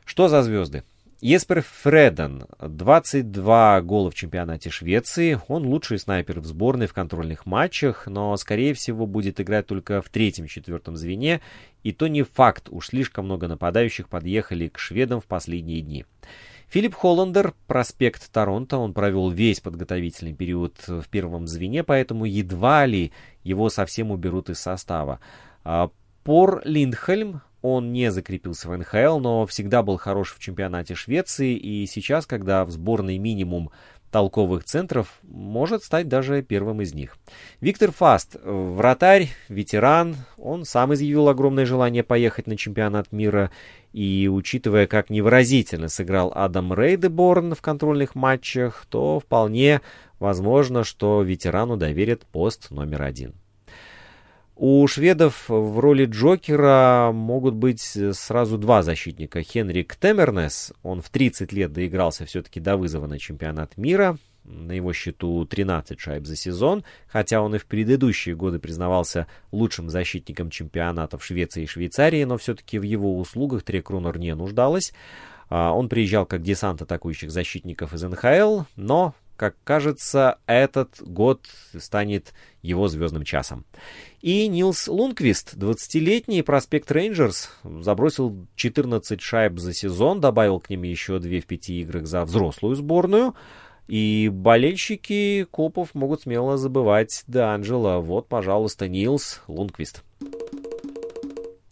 Что 0.05 0.29
за 0.29 0.43
звезды? 0.43 0.85
Еспер 1.21 1.63
Фреден, 1.83 2.45
22 2.61 3.81
гола 3.81 4.13
в 4.13 4.15
чемпионате 4.15 4.71
Швеции. 4.71 5.41
Он 5.49 5.67
лучший 5.67 5.99
снайпер 5.99 6.39
в 6.39 6.47
сборной 6.47 6.87
в 6.87 6.95
контрольных 6.95 7.45
матчах, 7.45 8.07
но, 8.07 8.37
скорее 8.37 8.73
всего, 8.73 9.05
будет 9.05 9.41
играть 9.41 9.67
только 9.67 10.01
в 10.01 10.11
третьем-четвертом 10.11 10.97
звене. 10.97 11.41
И 11.83 11.91
то 11.91 12.07
не 12.07 12.23
факт, 12.23 12.69
уж 12.71 12.91
слишком 12.91 13.25
много 13.25 13.49
нападающих 13.49 14.09
подъехали 14.09 14.69
к 14.69 14.79
шведам 14.79 15.21
в 15.21 15.25
последние 15.25 15.81
дни. 15.81 16.05
Филипп 16.71 16.95
Холландер, 16.95 17.55
проспект 17.67 18.31
Торонто, 18.31 18.77
он 18.77 18.93
провел 18.93 19.31
весь 19.31 19.61
подготовительный 19.61 20.35
период 20.35 20.77
в 20.87 21.09
первом 21.09 21.47
звене, 21.47 21.83
поэтому 21.83 22.27
едва 22.27 22.85
ли 22.85 23.11
его 23.43 23.71
совсем 23.71 24.11
уберут 24.11 24.51
из 24.51 24.59
состава. 24.59 25.21
А 25.65 25.91
Пор 26.25 26.61
Линдхельм, 26.67 27.41
он 27.63 27.91
не 27.93 28.11
закрепился 28.11 28.69
в 28.69 28.77
НХЛ, 28.77 29.19
но 29.19 29.47
всегда 29.47 29.83
был 29.83 29.97
хорош 29.97 30.35
в 30.35 30.41
чемпионате 30.41 30.95
Швеции, 30.95 31.57
и 31.57 31.87
сейчас, 31.87 32.27
когда 32.27 32.67
в 32.67 32.71
сборной 32.71 33.17
минимум 33.17 33.71
толковых 34.11 34.65
центров, 34.65 35.19
может 35.23 35.85
стать 35.85 36.09
даже 36.09 36.43
первым 36.43 36.83
из 36.83 36.95
них. 36.95 37.17
Виктор 37.61 37.93
Фаст, 37.93 38.37
вратарь, 38.43 39.29
ветеран, 39.49 40.17
он 40.37 40.65
сам 40.65 40.95
изъявил 40.95 41.29
огромное 41.29 41.67
желание 41.67 42.03
поехать 42.03 42.47
на 42.47 42.57
чемпионат 42.57 43.13
мира, 43.13 43.51
и 43.93 44.29
учитывая, 44.31 44.87
как 44.87 45.11
невыразительно 45.11 45.89
сыграл 45.89 46.33
Адам 46.35 46.75
Рейдеборн 46.75 47.55
в 47.55 47.63
контрольных 47.63 48.15
матчах, 48.15 48.87
то 48.89 49.21
вполне 49.21 49.81
возможно, 50.19 50.85
что 50.85 51.23
ветерану 51.23 51.77
доверят 51.77 52.27
пост 52.27 52.71
номер 52.71 53.03
один. 53.03 53.35
У 54.61 54.85
шведов 54.89 55.45
в 55.49 55.79
роли 55.79 56.05
Джокера 56.05 57.13
могут 57.13 57.55
быть 57.55 57.97
сразу 58.13 58.59
два 58.59 58.83
защитника. 58.83 59.41
Хенрик 59.41 59.95
Темернес, 59.95 60.73
он 60.83 61.01
в 61.01 61.11
30 61.11 61.53
лет 61.53 61.73
доигрался 61.73 62.27
все-таки 62.27 62.59
до 62.59 62.77
вызова 62.77 63.07
на 63.07 63.21
чемпионат 63.21 63.77
мира. 63.77 64.19
На 64.43 64.73
его 64.73 64.93
счету 64.93 65.45
13 65.45 66.01
шайб 66.01 66.27
за 66.27 66.35
сезон, 66.35 66.83
хотя 67.07 67.41
он 67.41 67.55
и 67.55 67.59
в 67.59 67.67
предыдущие 67.67 68.35
годы 68.35 68.59
признавался 68.59 69.29
лучшим 69.53 69.91
защитником 69.91 70.51
чемпионатов 70.51 71.25
Швеции 71.25 71.63
и 71.63 71.67
Швейцарии, 71.67 72.25
но 72.25 72.37
все-таки 72.37 72.81
в 72.81 72.83
его 72.83 73.17
услугах 73.17 73.63
Трекрунер 73.63 74.19
не 74.19 74.35
нуждалась. 74.35 74.93
А, 75.51 75.73
он 75.73 75.89
приезжал 75.89 76.27
как 76.27 76.43
десант 76.43 76.83
атакующих 76.83 77.31
защитников 77.31 77.95
из 77.95 78.03
НХЛ, 78.03 78.63
но 78.75 79.15
как 79.39 79.55
кажется, 79.63 80.39
этот 80.47 81.01
год 81.01 81.47
станет 81.79 82.35
его 82.61 82.89
звездным 82.89 83.23
часом. 83.23 83.65
И 84.21 84.49
Нилс 84.49 84.89
Лунквист, 84.89 85.55
20-летний 85.55 86.43
проспект 86.43 86.91
Рейнджерс, 86.91 87.49
забросил 87.63 88.49
14 88.57 89.21
шайб 89.21 89.61
за 89.61 89.73
сезон, 89.73 90.21
добавил 90.21 90.59
к 90.59 90.69
ним 90.71 90.83
еще 90.83 91.21
2 91.21 91.41
в 91.41 91.47
5 91.47 91.71
играх 91.71 92.07
за 92.07 92.25
взрослую 92.25 92.75
сборную. 92.75 93.37
И 93.87 94.29
болельщики 94.29 95.47
Копов 95.51 95.95
могут 95.95 96.23
смело 96.23 96.59
забывать 96.59 97.25
Д'Анджело. 97.29 98.01
Вот, 98.01 98.29
пожалуйста, 98.29 98.89
Нилс 98.89 99.41
Лунквист. 99.47 100.03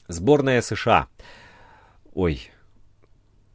Сборная 0.07 0.63
США. 0.63 1.09
Ой, 2.15 2.49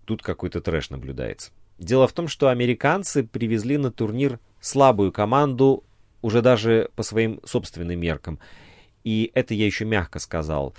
тут 0.05 0.21
какой-то 0.21 0.59
трэш 0.59 0.89
наблюдается. 0.89 1.51
Дело 1.81 2.07
в 2.07 2.13
том, 2.13 2.27
что 2.27 2.49
американцы 2.49 3.23
привезли 3.23 3.77
на 3.77 3.91
турнир 3.91 4.39
слабую 4.59 5.11
команду 5.11 5.83
уже 6.21 6.43
даже 6.43 6.91
по 6.95 7.01
своим 7.01 7.39
собственным 7.43 7.99
меркам. 7.99 8.37
И 9.03 9.31
это 9.33 9.55
я 9.55 9.65
еще 9.65 9.83
мягко 9.85 10.19
сказал. 10.19 10.75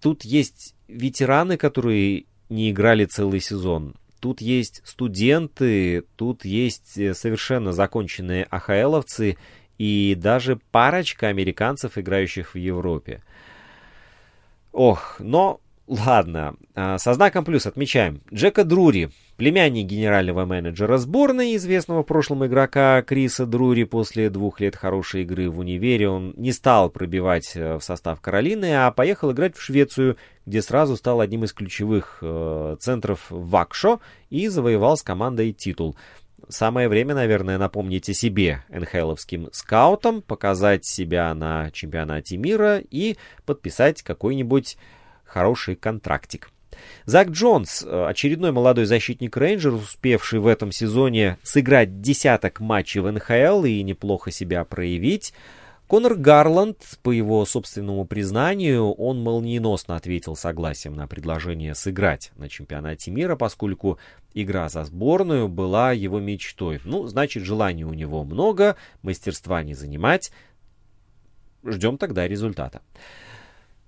Тут 0.00 0.24
есть 0.24 0.74
ветераны, 0.88 1.56
которые 1.56 2.24
не 2.48 2.72
играли 2.72 3.04
целый 3.04 3.38
сезон. 3.38 3.94
Тут 4.18 4.40
есть 4.40 4.82
студенты, 4.84 6.02
тут 6.16 6.44
есть 6.44 6.98
э, 6.98 7.14
совершенно 7.14 7.72
законченные 7.72 8.42
АХЛовцы 8.50 9.36
и 9.78 10.16
даже 10.18 10.58
парочка 10.72 11.28
американцев, 11.28 11.98
играющих 11.98 12.54
в 12.54 12.58
Европе. 12.58 13.22
Ох, 14.72 15.20
но 15.20 15.60
ладно. 15.86 16.54
А, 16.74 16.98
со 16.98 17.14
знаком 17.14 17.44
плюс 17.44 17.66
отмечаем. 17.66 18.22
Джека 18.32 18.64
Друри, 18.64 19.10
Племянник 19.42 19.86
генерального 19.86 20.44
менеджера 20.44 20.98
сборной, 20.98 21.56
известного 21.56 22.04
в 22.04 22.06
прошлом 22.06 22.46
игрока 22.46 23.02
Криса 23.02 23.44
Друри, 23.44 23.82
после 23.82 24.30
двух 24.30 24.60
лет 24.60 24.76
хорошей 24.76 25.22
игры 25.22 25.50
в 25.50 25.58
универе, 25.58 26.08
он 26.08 26.32
не 26.36 26.52
стал 26.52 26.90
пробивать 26.90 27.50
э, 27.56 27.76
в 27.76 27.82
состав 27.82 28.20
Каролины, 28.20 28.72
а 28.76 28.92
поехал 28.92 29.32
играть 29.32 29.56
в 29.56 29.60
Швецию, 29.60 30.16
где 30.46 30.62
сразу 30.62 30.96
стал 30.96 31.20
одним 31.20 31.42
из 31.42 31.52
ключевых 31.54 32.18
э, 32.20 32.76
центров 32.78 33.26
Вакшо 33.30 33.98
и 34.28 34.46
завоевал 34.46 34.96
с 34.96 35.02
командой 35.02 35.52
титул. 35.52 35.96
самое 36.48 36.88
время, 36.88 37.16
наверное, 37.16 37.58
напомнить 37.58 38.10
о 38.10 38.14
себе 38.14 38.64
НХЛовским 38.68 39.48
скаутам, 39.50 40.22
показать 40.22 40.84
себя 40.84 41.34
на 41.34 41.70
чемпионате 41.72 42.36
мира 42.36 42.78
и 42.78 43.16
подписать 43.44 44.02
какой-нибудь 44.02 44.76
хороший 45.32 45.76
контрактик. 45.76 46.50
Зак 47.06 47.30
Джонс, 47.30 47.82
э, 47.82 48.06
очередной 48.06 48.52
молодой 48.52 48.84
защитник 48.84 49.36
Рейнджер, 49.36 49.74
успевший 49.74 50.40
в 50.40 50.46
этом 50.46 50.72
сезоне 50.72 51.38
сыграть 51.42 52.00
десяток 52.00 52.60
матчей 52.60 53.00
в 53.00 53.10
НХЛ 53.10 53.64
и 53.64 53.82
неплохо 53.82 54.30
себя 54.30 54.64
проявить, 54.64 55.32
Конор 55.92 56.14
Гарланд, 56.14 56.78
по 57.02 57.10
его 57.10 57.44
собственному 57.44 58.06
признанию, 58.06 58.92
он 58.92 59.22
молниеносно 59.22 59.94
ответил 59.94 60.36
согласием 60.36 60.94
на 60.94 61.06
предложение 61.06 61.74
сыграть 61.74 62.32
на 62.36 62.48
чемпионате 62.48 63.10
мира, 63.10 63.36
поскольку 63.36 63.98
игра 64.32 64.70
за 64.70 64.84
сборную 64.84 65.48
была 65.48 65.92
его 65.92 66.18
мечтой. 66.18 66.80
Ну, 66.84 67.06
значит, 67.08 67.42
желаний 67.42 67.84
у 67.84 67.92
него 67.92 68.24
много, 68.24 68.76
мастерства 69.02 69.62
не 69.62 69.74
занимать. 69.74 70.32
Ждем 71.62 71.98
тогда 71.98 72.26
результата. 72.26 72.80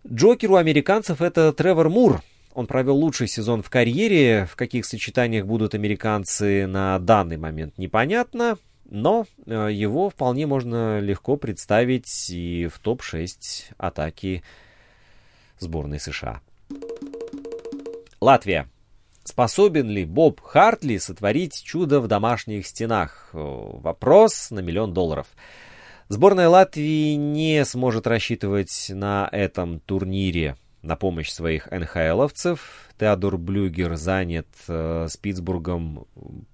Джокер 0.07 0.53
у 0.53 0.57
американцев 0.57 1.23
это 1.23 1.53
Тревор 1.53 1.89
Мур. 1.89 2.21
Он 2.53 2.67
провел 2.67 2.97
лучший 2.97 3.27
сезон 3.27 3.63
в 3.63 3.71
карьере. 3.71 4.47
В 4.51 4.55
каких 4.55 4.85
сочетаниях 4.85 5.47
будут 5.47 5.75
американцы 5.75 6.67
на 6.67 6.99
данный 6.99 7.39
момент 7.39 7.79
непонятно. 7.79 8.59
Но 8.85 9.27
э, 9.47 9.71
его 9.73 10.11
вполне 10.11 10.47
можно 10.47 11.01
легко 11.01 11.37
представить 11.37 12.29
и 12.29 12.69
в 12.73 12.79
топ-6 12.81 13.73
атаки 13.79 14.43
сборной 15.59 15.99
США. 15.99 16.43
Латвия. 18.21 18.69
Способен 19.25 19.89
ли 19.89 20.05
Боб 20.05 20.43
Хартли 20.43 20.99
сотворить 20.99 21.63
чудо 21.65 22.03
в 22.03 22.09
домашних 22.09 22.67
стенах? 22.67 23.31
Э, 23.33 23.39
вопрос 23.39 24.51
на 24.51 24.61
миллион 24.61 24.93
долларов. 24.93 25.29
Сборная 26.09 26.49
Латвии 26.49 27.15
не 27.15 27.65
сможет 27.65 28.07
рассчитывать 28.07 28.91
на 28.91 29.29
этом 29.33 29.81
турнире 29.81 30.57
на 30.83 30.97
помощь 30.97 31.31
своих 31.31 31.71
НХЛовцев. 31.71 32.91
Теодор 32.99 33.39
Блюгер 33.39 33.97
занят 33.97 34.47
э, 34.69 35.07
с 35.09 35.19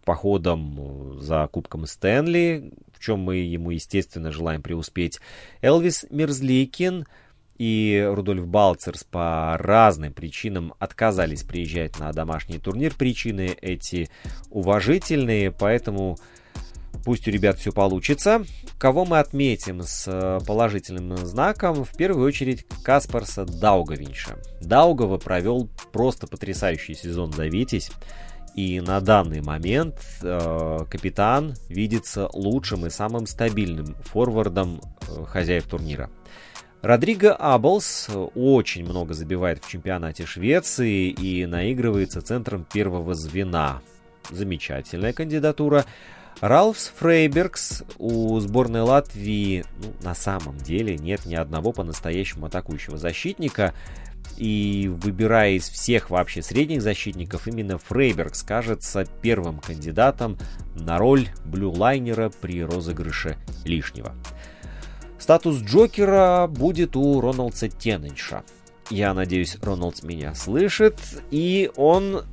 походом 0.05 1.19
за 1.21 1.49
Кубком 1.49 1.87
Стэнли, 1.87 2.73
в 2.95 3.05
чем 3.05 3.19
мы 3.21 3.39
ему, 3.39 3.71
естественно, 3.71 4.31
желаем 4.31 4.63
преуспеть. 4.63 5.19
Элвис 5.61 6.07
Мерзликин 6.11 7.07
и 7.59 8.09
Рудольф 8.09 8.47
Балцерс 8.47 9.05
по 9.05 9.57
разным 9.59 10.13
причинам 10.13 10.75
отказались 10.79 11.43
приезжать 11.43 11.99
на 11.99 12.13
домашний 12.13 12.59
турнир. 12.59 12.95
Причины 12.95 13.57
эти 13.61 14.09
уважительные, 14.49 15.51
поэтому 15.51 16.19
Пусть 17.05 17.27
у 17.29 17.31
ребят 17.31 17.59
все 17.59 17.73
получится. 17.73 18.45
Кого 18.79 19.05
мы 19.05 19.19
отметим 19.19 19.83
с 19.83 20.05
э, 20.07 20.39
положительным 20.47 21.17
знаком? 21.19 21.85
В 21.85 21.97
первую 21.97 22.27
очередь 22.27 22.67
Каспарса 22.83 23.45
Даугавинша. 23.45 24.37
Даугава 24.61 25.19
провел 25.19 25.69
просто 25.93 26.27
потрясающий 26.27 26.95
сезон 26.95 27.33
за 27.33 27.47
Витязь. 27.47 27.91
И 28.55 28.81
на 28.81 29.01
данный 29.01 29.41
момент 29.41 29.97
э, 30.23 30.79
капитан 30.91 31.55
видится 31.69 32.29
лучшим 32.33 32.87
и 32.87 32.91
самым 32.91 33.27
стабильным 33.27 33.95
форвардом 34.03 34.81
э, 35.09 35.25
хозяев 35.25 35.65
турнира. 35.65 36.11
Родриго 36.83 37.35
Аблс 37.35 38.09
очень 38.35 38.85
много 38.85 39.15
забивает 39.15 39.63
в 39.63 39.69
чемпионате 39.69 40.25
Швеции 40.25 41.11
и 41.11 41.45
наигрывается 41.47 42.23
центром 42.23 42.65
первого 42.65 43.15
звена. 43.15 43.83
Замечательная 44.31 45.13
кандидатура. 45.13 45.85
Ралфс 46.41 46.93
Фрейбергс 46.99 47.83
у 47.99 48.39
сборной 48.41 48.81
Латвии 48.81 49.65
ну, 49.83 49.93
на 50.03 50.15
самом 50.15 50.57
деле 50.57 50.97
нет 50.97 51.27
ни 51.27 51.35
одного 51.35 51.73
по-настоящему 51.73 52.47
атакующего 52.47 52.97
защитника. 52.97 53.75
И 54.37 54.91
выбирая 54.91 55.53
из 55.53 55.69
всех 55.69 56.09
вообще 56.09 56.41
средних 56.41 56.81
защитников, 56.81 57.47
именно 57.47 57.77
Фрейбергс 57.77 58.43
кажется 58.43 59.05
первым 59.21 59.59
кандидатом 59.59 60.39
на 60.75 60.97
роль 60.99 61.29
блюлайнера 61.45 62.31
при 62.41 62.65
розыгрыше 62.65 63.37
лишнего. 63.65 64.15
Статус 65.19 65.59
Джокера 65.59 66.47
будет 66.49 66.97
у 66.97 67.21
Роналдса 67.21 67.69
Тенненша. 67.69 68.43
Я 68.89 69.13
надеюсь, 69.13 69.59
Роналдс 69.61 70.03
меня 70.03 70.35
слышит, 70.35 70.99
и 71.31 71.71
он 71.77 72.25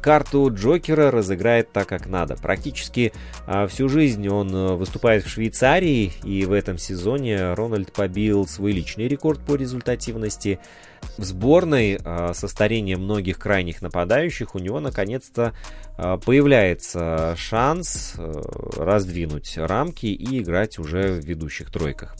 карту 0.00 0.50
Джокера 0.52 1.10
разыграет 1.10 1.72
так, 1.72 1.88
как 1.88 2.06
надо. 2.06 2.36
Практически 2.36 3.12
а, 3.46 3.66
всю 3.66 3.88
жизнь 3.88 4.28
он 4.28 4.50
а, 4.54 4.76
выступает 4.76 5.24
в 5.24 5.28
Швейцарии, 5.28 6.12
и 6.24 6.44
в 6.44 6.52
этом 6.52 6.78
сезоне 6.78 7.54
Рональд 7.54 7.92
побил 7.92 8.46
свой 8.46 8.72
личный 8.72 9.08
рекорд 9.08 9.40
по 9.40 9.54
результативности. 9.54 10.58
В 11.16 11.24
сборной 11.24 11.98
а, 12.04 12.32
со 12.34 12.48
старением 12.48 13.02
многих 13.02 13.38
крайних 13.38 13.82
нападающих 13.82 14.54
у 14.54 14.58
него 14.58 14.80
наконец-то 14.80 15.52
а, 15.96 16.16
появляется 16.16 17.34
шанс 17.36 18.14
а, 18.16 18.42
раздвинуть 18.76 19.56
рамки 19.56 20.06
и 20.06 20.40
играть 20.40 20.78
уже 20.78 21.20
в 21.20 21.24
ведущих 21.24 21.72
тройках. 21.72 22.16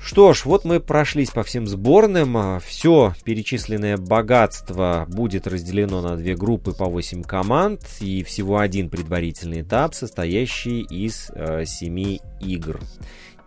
Что 0.00 0.32
ж, 0.32 0.44
вот 0.44 0.64
мы 0.64 0.80
прошлись 0.80 1.30
по 1.30 1.42
всем 1.42 1.66
сборным. 1.66 2.36
А, 2.36 2.60
Все 2.60 3.14
перечисленное 3.24 3.96
богатство 3.96 5.06
будет 5.08 5.46
разделено 5.46 6.00
на 6.00 6.16
две 6.16 6.34
группы 6.36 6.72
по 6.72 6.86
8 6.86 7.22
команд 7.24 7.82
и 8.00 8.22
всего 8.22 8.58
один 8.58 8.90
предварительный 8.90 9.62
этап, 9.62 9.94
состоящий 9.94 10.80
из 10.82 11.30
э, 11.34 11.64
7 11.66 12.18
игр. 12.40 12.80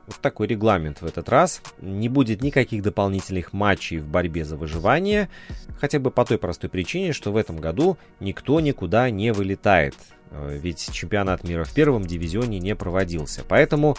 Вот 0.07 0.17
такой 0.17 0.47
регламент 0.47 1.01
в 1.01 1.05
этот 1.05 1.29
раз. 1.29 1.61
Не 1.81 2.09
будет 2.09 2.41
никаких 2.41 2.83
дополнительных 2.83 3.53
матчей 3.53 3.99
в 3.99 4.07
борьбе 4.07 4.43
за 4.43 4.57
выживание, 4.57 5.29
хотя 5.79 5.99
бы 5.99 6.11
по 6.11 6.25
той 6.25 6.37
простой 6.37 6.69
причине, 6.69 7.13
что 7.13 7.31
в 7.31 7.37
этом 7.37 7.57
году 7.57 7.97
никто 8.19 8.59
никуда 8.59 9.09
не 9.09 9.31
вылетает. 9.31 9.95
Э, 10.31 10.57
ведь 10.61 10.89
чемпионат 10.91 11.43
мира 11.43 11.63
в 11.63 11.73
первом 11.73 12.05
дивизионе 12.05 12.59
не 12.59 12.75
проводился. 12.75 13.43
Поэтому 13.47 13.95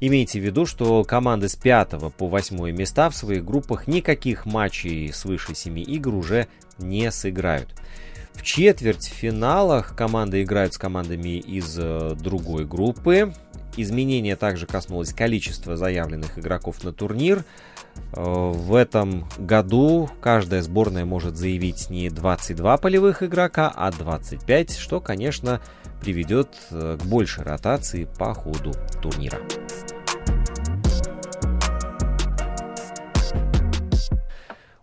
Имейте 0.00 0.40
в 0.40 0.44
виду, 0.44 0.66
что 0.66 1.04
команды 1.04 1.48
с 1.48 1.56
5 1.56 2.12
по 2.16 2.26
8 2.26 2.70
места 2.70 3.08
в 3.08 3.16
своих 3.16 3.44
группах 3.44 3.86
никаких 3.86 4.44
матчей 4.44 5.12
свыше 5.12 5.54
7 5.54 5.78
игр 5.78 6.14
уже 6.14 6.48
не 6.78 7.10
сыграют. 7.10 7.74
В 8.34 8.42
четвертьфиналах 8.42 9.96
команды 9.96 10.42
играют 10.42 10.74
с 10.74 10.78
командами 10.78 11.38
из 11.38 11.78
э, 11.78 12.14
другой 12.20 12.66
группы. 12.66 13.32
Изменение 13.76 14.36
также 14.36 14.66
коснулось 14.66 15.12
количества 15.12 15.76
заявленных 15.76 16.38
игроков 16.38 16.82
на 16.82 16.92
турнир. 16.92 17.44
Э, 18.12 18.22
в 18.22 18.74
этом 18.74 19.28
году 19.38 20.10
каждая 20.20 20.62
сборная 20.62 21.04
может 21.04 21.36
заявить 21.36 21.90
не 21.90 22.08
22 22.08 22.76
полевых 22.78 23.22
игрока, 23.22 23.72
а 23.74 23.92
25, 23.92 24.76
что, 24.76 25.00
конечно, 25.00 25.60
приведет 26.00 26.48
э, 26.70 26.98
к 27.00 27.04
большей 27.04 27.44
ротации 27.44 28.08
по 28.18 28.32
ходу 28.34 28.72
турнира. 29.02 29.38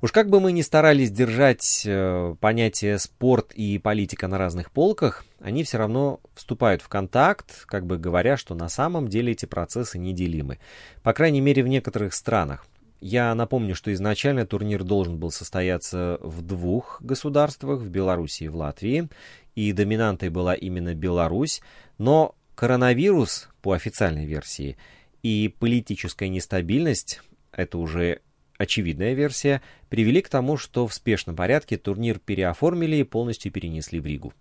Уж 0.03 0.11
как 0.11 0.29
бы 0.29 0.41
мы 0.41 0.51
ни 0.51 0.61
старались 0.61 1.11
держать 1.11 1.83
э, 1.85 2.35
понятие 2.41 2.99
спорт 2.99 3.53
и 3.53 3.77
политика 3.77 4.27
на 4.27 4.37
разных 4.37 4.69
полках, 4.69 5.23
они 5.39 5.63
все 5.63 5.77
равно 5.77 6.19
вступают 6.35 6.81
в 6.81 6.89
контакт, 6.89 7.63
как 7.67 7.85
бы 7.85 7.97
говоря, 7.97 8.35
что 8.35 8.53
на 8.53 8.67
самом 8.67 9.07
деле 9.07 9.31
эти 9.31 9.45
процессы 9.45 9.97
неделимы. 9.97 10.59
По 11.03 11.13
крайней 11.13 11.39
мере, 11.39 11.63
в 11.63 11.69
некоторых 11.69 12.13
странах. 12.13 12.67
Я 12.99 13.33
напомню, 13.33 13.75
что 13.75 13.93
изначально 13.93 14.45
турнир 14.45 14.83
должен 14.83 15.19
был 15.19 15.31
состояться 15.31 16.19
в 16.21 16.41
двух 16.41 17.01
государствах, 17.01 17.79
в 17.79 17.89
Беларуси 17.89 18.43
и 18.43 18.49
в 18.49 18.57
Латвии, 18.57 19.07
и 19.55 19.71
доминантой 19.71 20.27
была 20.27 20.53
именно 20.53 20.93
Беларусь, 20.93 21.61
но 21.97 22.35
коронавирус, 22.55 23.47
по 23.61 23.71
официальной 23.71 24.25
версии, 24.25 24.75
и 25.21 25.55
политическая 25.57 26.27
нестабильность, 26.27 27.21
это 27.53 27.77
уже 27.77 28.19
очевидная 28.63 29.13
версия, 29.13 29.61
привели 29.89 30.21
к 30.21 30.29
тому, 30.29 30.57
что 30.57 30.87
в 30.87 30.93
спешном 30.93 31.35
порядке 31.35 31.77
турнир 31.77 32.19
переоформили 32.19 32.97
и 32.97 33.03
полностью 33.03 33.51
перенесли 33.51 33.99
в 33.99 34.05
Ригу. 34.05 34.33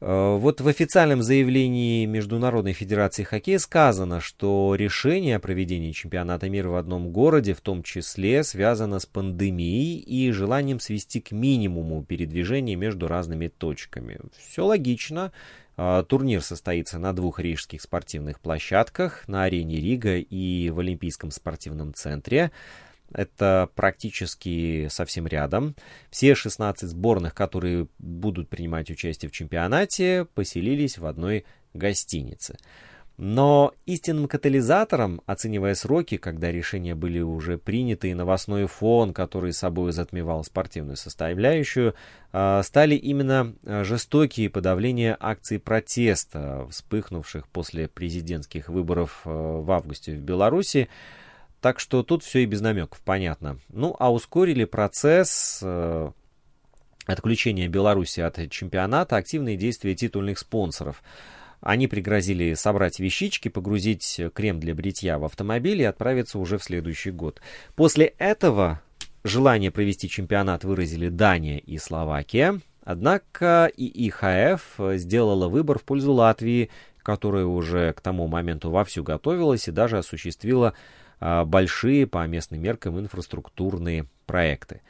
Э, 0.00 0.36
вот 0.36 0.60
в 0.60 0.68
официальном 0.68 1.22
заявлении 1.22 2.04
Международной 2.04 2.74
Федерации 2.74 3.22
Хоккея 3.22 3.58
сказано, 3.58 4.20
что 4.20 4.74
решение 4.74 5.36
о 5.36 5.40
проведении 5.40 5.92
чемпионата 5.92 6.50
мира 6.50 6.68
в 6.68 6.76
одном 6.76 7.10
городе 7.10 7.54
в 7.54 7.60
том 7.60 7.82
числе 7.82 8.44
связано 8.44 8.98
с 8.98 9.06
пандемией 9.06 9.98
и 9.98 10.30
желанием 10.32 10.80
свести 10.80 11.20
к 11.20 11.32
минимуму 11.32 12.04
передвижение 12.04 12.76
между 12.76 13.08
разными 13.08 13.48
точками. 13.48 14.18
Все 14.38 14.66
логично. 14.66 15.32
Э, 15.78 16.04
турнир 16.06 16.42
состоится 16.42 16.98
на 16.98 17.14
двух 17.14 17.40
рижских 17.40 17.80
спортивных 17.80 18.40
площадках, 18.40 19.26
на 19.28 19.44
арене 19.44 19.76
Рига 19.76 20.18
и 20.18 20.68
в 20.68 20.78
Олимпийском 20.78 21.30
спортивном 21.30 21.94
центре. 21.94 22.50
Это 23.12 23.70
практически 23.74 24.88
совсем 24.90 25.26
рядом. 25.26 25.76
Все 26.10 26.34
16 26.34 26.90
сборных, 26.90 27.34
которые 27.34 27.88
будут 27.98 28.48
принимать 28.48 28.90
участие 28.90 29.28
в 29.28 29.32
чемпионате, 29.32 30.26
поселились 30.34 30.98
в 30.98 31.06
одной 31.06 31.44
гостинице. 31.72 32.56
Но 33.18 33.72
истинным 33.86 34.28
катализатором, 34.28 35.22
оценивая 35.24 35.74
сроки, 35.74 36.18
когда 36.18 36.52
решения 36.52 36.94
были 36.94 37.20
уже 37.20 37.56
приняты 37.56 38.10
и 38.10 38.14
новостной 38.14 38.66
фон, 38.66 39.14
который 39.14 39.54
собой 39.54 39.92
затмевал 39.92 40.44
спортивную 40.44 40.96
составляющую, 40.96 41.94
а, 42.32 42.62
стали 42.62 42.94
именно 42.94 43.54
а, 43.64 43.84
жестокие 43.84 44.50
подавления 44.50 45.16
акций 45.18 45.58
протеста, 45.58 46.66
вспыхнувших 46.70 47.48
после 47.48 47.88
президентских 47.88 48.68
выборов 48.68 49.22
а, 49.24 49.62
в 49.62 49.70
августе 49.70 50.12
в 50.12 50.20
Беларуси. 50.20 50.88
Так 51.60 51.80
что 51.80 52.02
тут 52.02 52.22
все 52.22 52.40
и 52.40 52.46
без 52.46 52.60
намеков, 52.60 53.00
понятно. 53.04 53.58
Ну, 53.68 53.96
а 53.98 54.12
ускорили 54.12 54.64
процесс 54.64 55.62
отключения 57.06 57.68
Беларуси 57.68 58.20
от 58.20 58.50
чемпионата 58.50 59.16
активные 59.16 59.56
действия 59.56 59.94
титульных 59.94 60.38
спонсоров– 60.38 61.02
они 61.60 61.88
пригрозили 61.88 62.54
собрать 62.54 63.00
вещички, 63.00 63.48
погрузить 63.48 64.20
крем 64.34 64.60
для 64.60 64.74
бритья 64.74 65.18
в 65.18 65.24
автомобиль 65.24 65.80
и 65.80 65.84
отправиться 65.84 66.38
уже 66.38 66.58
в 66.58 66.64
следующий 66.64 67.10
год. 67.10 67.40
После 67.74 68.06
этого 68.18 68.82
желание 69.24 69.70
провести 69.70 70.08
чемпионат 70.08 70.64
выразили 70.64 71.08
Дания 71.08 71.58
и 71.58 71.78
Словакия. 71.78 72.60
Однако 72.84 73.70
и 73.76 74.08
ИХФ 74.08 74.78
сделала 74.94 75.48
выбор 75.48 75.80
в 75.80 75.82
пользу 75.82 76.12
Латвии, 76.12 76.70
которая 77.02 77.46
уже 77.46 77.92
к 77.94 78.00
тому 78.00 78.28
моменту 78.28 78.70
вовсю 78.70 79.02
готовилась 79.02 79.66
и 79.66 79.72
даже 79.72 79.98
осуществила 79.98 80.74
большие 81.20 82.06
по 82.06 82.26
местным 82.26 82.62
меркам 82.62 82.98
инфраструктурные 82.98 84.06
проекты. 84.26 84.80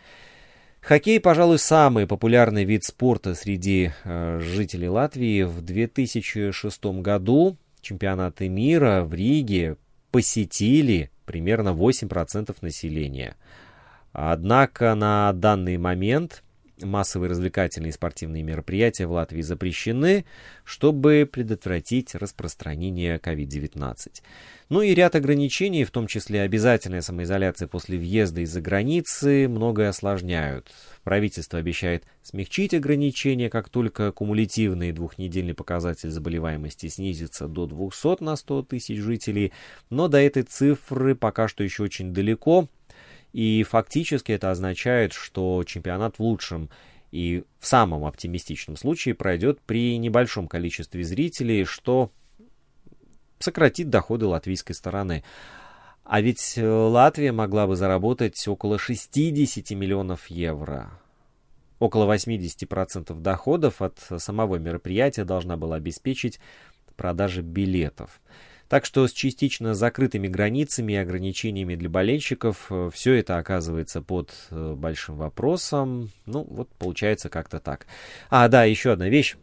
Хоккей, 0.80 1.18
пожалуй, 1.18 1.58
самый 1.58 2.06
популярный 2.06 2.64
вид 2.64 2.84
спорта 2.84 3.34
среди 3.34 3.90
э, 4.04 4.38
жителей 4.40 4.88
Латвии. 4.88 5.42
В 5.42 5.60
2006 5.60 6.84
году 7.00 7.56
чемпионаты 7.80 8.48
мира 8.48 9.02
в 9.02 9.12
Риге 9.12 9.78
посетили 10.12 11.10
примерно 11.24 11.70
8% 11.70 12.56
населения. 12.60 13.34
Однако 14.12 14.94
на 14.94 15.32
данный 15.32 15.76
момент 15.76 16.44
массовые 16.82 17.30
развлекательные 17.30 17.90
и 17.90 17.92
спортивные 17.92 18.42
мероприятия 18.42 19.06
в 19.06 19.12
Латвии 19.12 19.42
запрещены, 19.42 20.24
чтобы 20.64 21.28
предотвратить 21.30 22.14
распространение 22.14 23.18
COVID-19. 23.18 24.22
Ну 24.68 24.82
и 24.82 24.94
ряд 24.94 25.14
ограничений, 25.14 25.84
в 25.84 25.90
том 25.90 26.06
числе 26.08 26.40
обязательная 26.42 27.00
самоизоляция 27.00 27.68
после 27.68 27.98
въезда 27.98 28.40
из-за 28.40 28.60
границы, 28.60 29.46
многое 29.48 29.90
осложняют. 29.90 30.72
Правительство 31.04 31.60
обещает 31.60 32.04
смягчить 32.22 32.74
ограничения, 32.74 33.48
как 33.48 33.68
только 33.68 34.10
кумулятивный 34.10 34.90
двухнедельный 34.90 35.54
показатель 35.54 36.10
заболеваемости 36.10 36.88
снизится 36.88 37.46
до 37.46 37.66
200 37.66 38.24
на 38.24 38.34
100 38.34 38.62
тысяч 38.64 38.98
жителей, 38.98 39.52
но 39.88 40.08
до 40.08 40.18
этой 40.18 40.42
цифры 40.42 41.14
пока 41.14 41.46
что 41.46 41.62
еще 41.62 41.84
очень 41.84 42.12
далеко, 42.12 42.68
и 43.36 43.64
фактически 43.64 44.32
это 44.32 44.50
означает, 44.50 45.12
что 45.12 45.62
чемпионат 45.64 46.18
в 46.18 46.22
лучшем 46.22 46.70
и 47.12 47.44
в 47.58 47.66
самом 47.66 48.06
оптимистичном 48.06 48.78
случае 48.78 49.14
пройдет 49.14 49.60
при 49.60 49.98
небольшом 49.98 50.48
количестве 50.48 51.04
зрителей, 51.04 51.66
что 51.66 52.10
сократит 53.38 53.90
доходы 53.90 54.24
латвийской 54.24 54.72
стороны. 54.72 55.22
А 56.02 56.22
ведь 56.22 56.54
э, 56.56 56.66
Латвия 56.66 57.30
могла 57.30 57.66
бы 57.66 57.76
заработать 57.76 58.48
около 58.48 58.78
60 58.78 59.70
миллионов 59.72 60.28
евро. 60.28 60.98
Около 61.78 62.10
80% 62.10 63.20
доходов 63.20 63.82
от 63.82 63.98
самого 64.16 64.56
мероприятия 64.56 65.26
должна 65.26 65.58
была 65.58 65.76
обеспечить 65.76 66.40
продажа 66.96 67.42
билетов. 67.42 68.22
Так 68.68 68.84
что 68.84 69.06
с 69.06 69.12
частично 69.12 69.74
закрытыми 69.74 70.28
границами 70.28 70.94
и 70.94 70.96
ограничениями 70.96 71.76
для 71.76 71.88
болельщиков 71.88 72.66
э, 72.70 72.90
все 72.92 73.14
это 73.14 73.38
оказывается 73.38 74.02
под 74.02 74.34
э, 74.50 74.74
большим 74.74 75.16
вопросом. 75.16 76.10
Ну, 76.26 76.44
вот 76.48 76.68
получается 76.70 77.28
как-то 77.28 77.60
так. 77.60 77.86
А, 78.28 78.48
да, 78.48 78.64
еще 78.64 78.92
одна 78.92 79.08
вещь. 79.08 79.36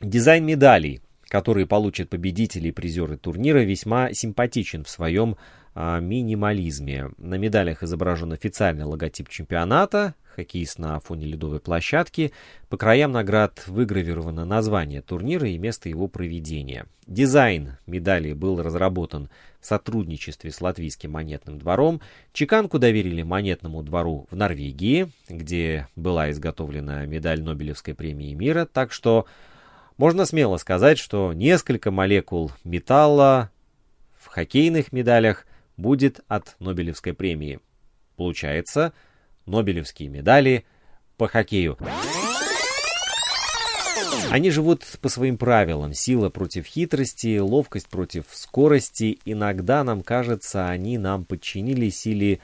Дизайн 0.00 0.44
медалей 0.44 1.00
которые 1.28 1.66
получат 1.66 2.08
победители 2.08 2.68
и 2.68 2.72
призеры 2.72 3.16
турнира, 3.16 3.58
весьма 3.58 4.12
симпатичен 4.12 4.84
в 4.84 4.88
своем 4.88 5.36
а, 5.74 6.00
минимализме. 6.00 7.10
На 7.18 7.34
медалях 7.34 7.82
изображен 7.82 8.32
официальный 8.32 8.84
логотип 8.84 9.28
чемпионата, 9.28 10.14
хоккеист 10.36 10.78
на 10.78 11.00
фоне 11.00 11.26
ледовой 11.26 11.60
площадки. 11.60 12.32
По 12.68 12.76
краям 12.76 13.12
наград 13.12 13.64
выгравировано 13.66 14.44
название 14.44 15.02
турнира 15.02 15.48
и 15.48 15.58
место 15.58 15.88
его 15.88 16.08
проведения. 16.08 16.86
Дизайн 17.06 17.76
медали 17.86 18.32
был 18.32 18.62
разработан 18.62 19.30
в 19.60 19.66
сотрудничестве 19.66 20.52
с 20.52 20.60
Латвийским 20.60 21.12
монетным 21.12 21.58
двором. 21.58 22.00
Чеканку 22.32 22.78
доверили 22.78 23.22
монетному 23.22 23.82
двору 23.82 24.26
в 24.30 24.36
Норвегии, 24.36 25.10
где 25.28 25.88
была 25.96 26.30
изготовлена 26.30 27.06
медаль 27.06 27.42
Нобелевской 27.42 27.94
премии 27.94 28.34
мира, 28.34 28.68
так 28.70 28.92
что 28.92 29.26
можно 29.96 30.26
смело 30.26 30.58
сказать, 30.58 30.98
что 30.98 31.32
несколько 31.32 31.90
молекул 31.90 32.52
металла 32.64 33.50
в 34.20 34.26
хоккейных 34.26 34.92
медалях 34.92 35.46
будет 35.76 36.20
от 36.28 36.56
Нобелевской 36.58 37.14
премии. 37.14 37.60
Получается, 38.16 38.92
Нобелевские 39.46 40.08
медали 40.08 40.64
по 41.16 41.28
хоккею. 41.28 41.78
Они 44.30 44.50
живут 44.50 44.84
по 45.00 45.08
своим 45.08 45.38
правилам. 45.38 45.94
Сила 45.94 46.30
против 46.30 46.66
хитрости, 46.66 47.38
ловкость 47.38 47.88
против 47.88 48.24
скорости. 48.32 49.18
Иногда 49.24 49.84
нам 49.84 50.02
кажется, 50.02 50.68
они 50.68 50.98
нам 50.98 51.24
подчинились 51.24 52.06
или 52.06 52.40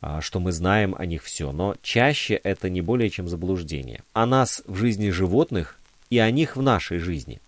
а, 0.00 0.20
что 0.20 0.40
мы 0.40 0.52
знаем 0.52 0.94
о 0.98 1.04
них 1.06 1.22
все. 1.22 1.52
Но 1.52 1.76
чаще 1.82 2.34
это 2.34 2.70
не 2.70 2.80
более 2.80 3.10
чем 3.10 3.28
заблуждение. 3.28 4.02
О 4.12 4.26
нас 4.26 4.62
в 4.66 4.76
жизни 4.76 5.10
животных 5.10 5.78
и 6.10 6.18
о 6.18 6.30
них 6.30 6.56
в 6.56 6.62
нашей 6.62 6.98
жизни. 6.98 7.40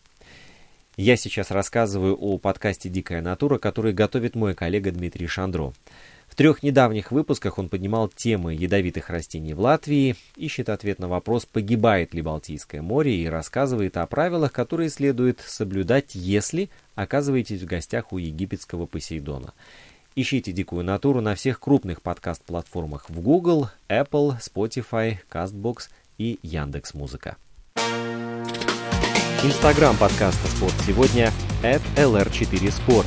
Я 0.96 1.16
сейчас 1.16 1.50
рассказываю 1.50 2.16
о 2.16 2.38
подкасте 2.38 2.88
«Дикая 2.88 3.22
натура», 3.22 3.58
который 3.58 3.92
готовит 3.92 4.34
мой 4.34 4.54
коллега 4.54 4.90
Дмитрий 4.90 5.28
Шандро. 5.28 5.72
Трех 6.38 6.62
недавних 6.62 7.10
выпусках 7.10 7.58
он 7.58 7.68
поднимал 7.68 8.06
темы 8.06 8.54
ядовитых 8.54 9.10
растений 9.10 9.54
в 9.54 9.60
Латвии, 9.60 10.14
ищет 10.36 10.68
ответ 10.68 11.00
на 11.00 11.08
вопрос, 11.08 11.46
погибает 11.46 12.14
ли 12.14 12.22
Балтийское 12.22 12.80
море, 12.80 13.16
и 13.16 13.26
рассказывает 13.26 13.96
о 13.96 14.06
правилах, 14.06 14.52
которые 14.52 14.88
следует 14.88 15.40
соблюдать, 15.40 16.14
если 16.14 16.70
оказываетесь 16.94 17.62
в 17.62 17.66
гостях 17.66 18.12
у 18.12 18.18
египетского 18.18 18.86
Посейдона. 18.86 19.52
Ищите 20.14 20.52
«Дикую 20.52 20.84
натуру» 20.84 21.20
на 21.20 21.34
всех 21.34 21.58
крупных 21.58 22.02
подкаст-платформах 22.02 23.10
в 23.10 23.20
Google, 23.20 23.70
Apple, 23.88 24.36
Spotify, 24.38 25.16
CastBox 25.28 25.88
и 26.18 26.38
Яндекс.Музыка. 26.44 27.36
Инстаграм 29.42 29.96
подкаста 29.96 30.46
«Спорт 30.46 30.74
сегодня» 30.86 31.32
at 31.64 31.82
lr4sport. 31.96 33.06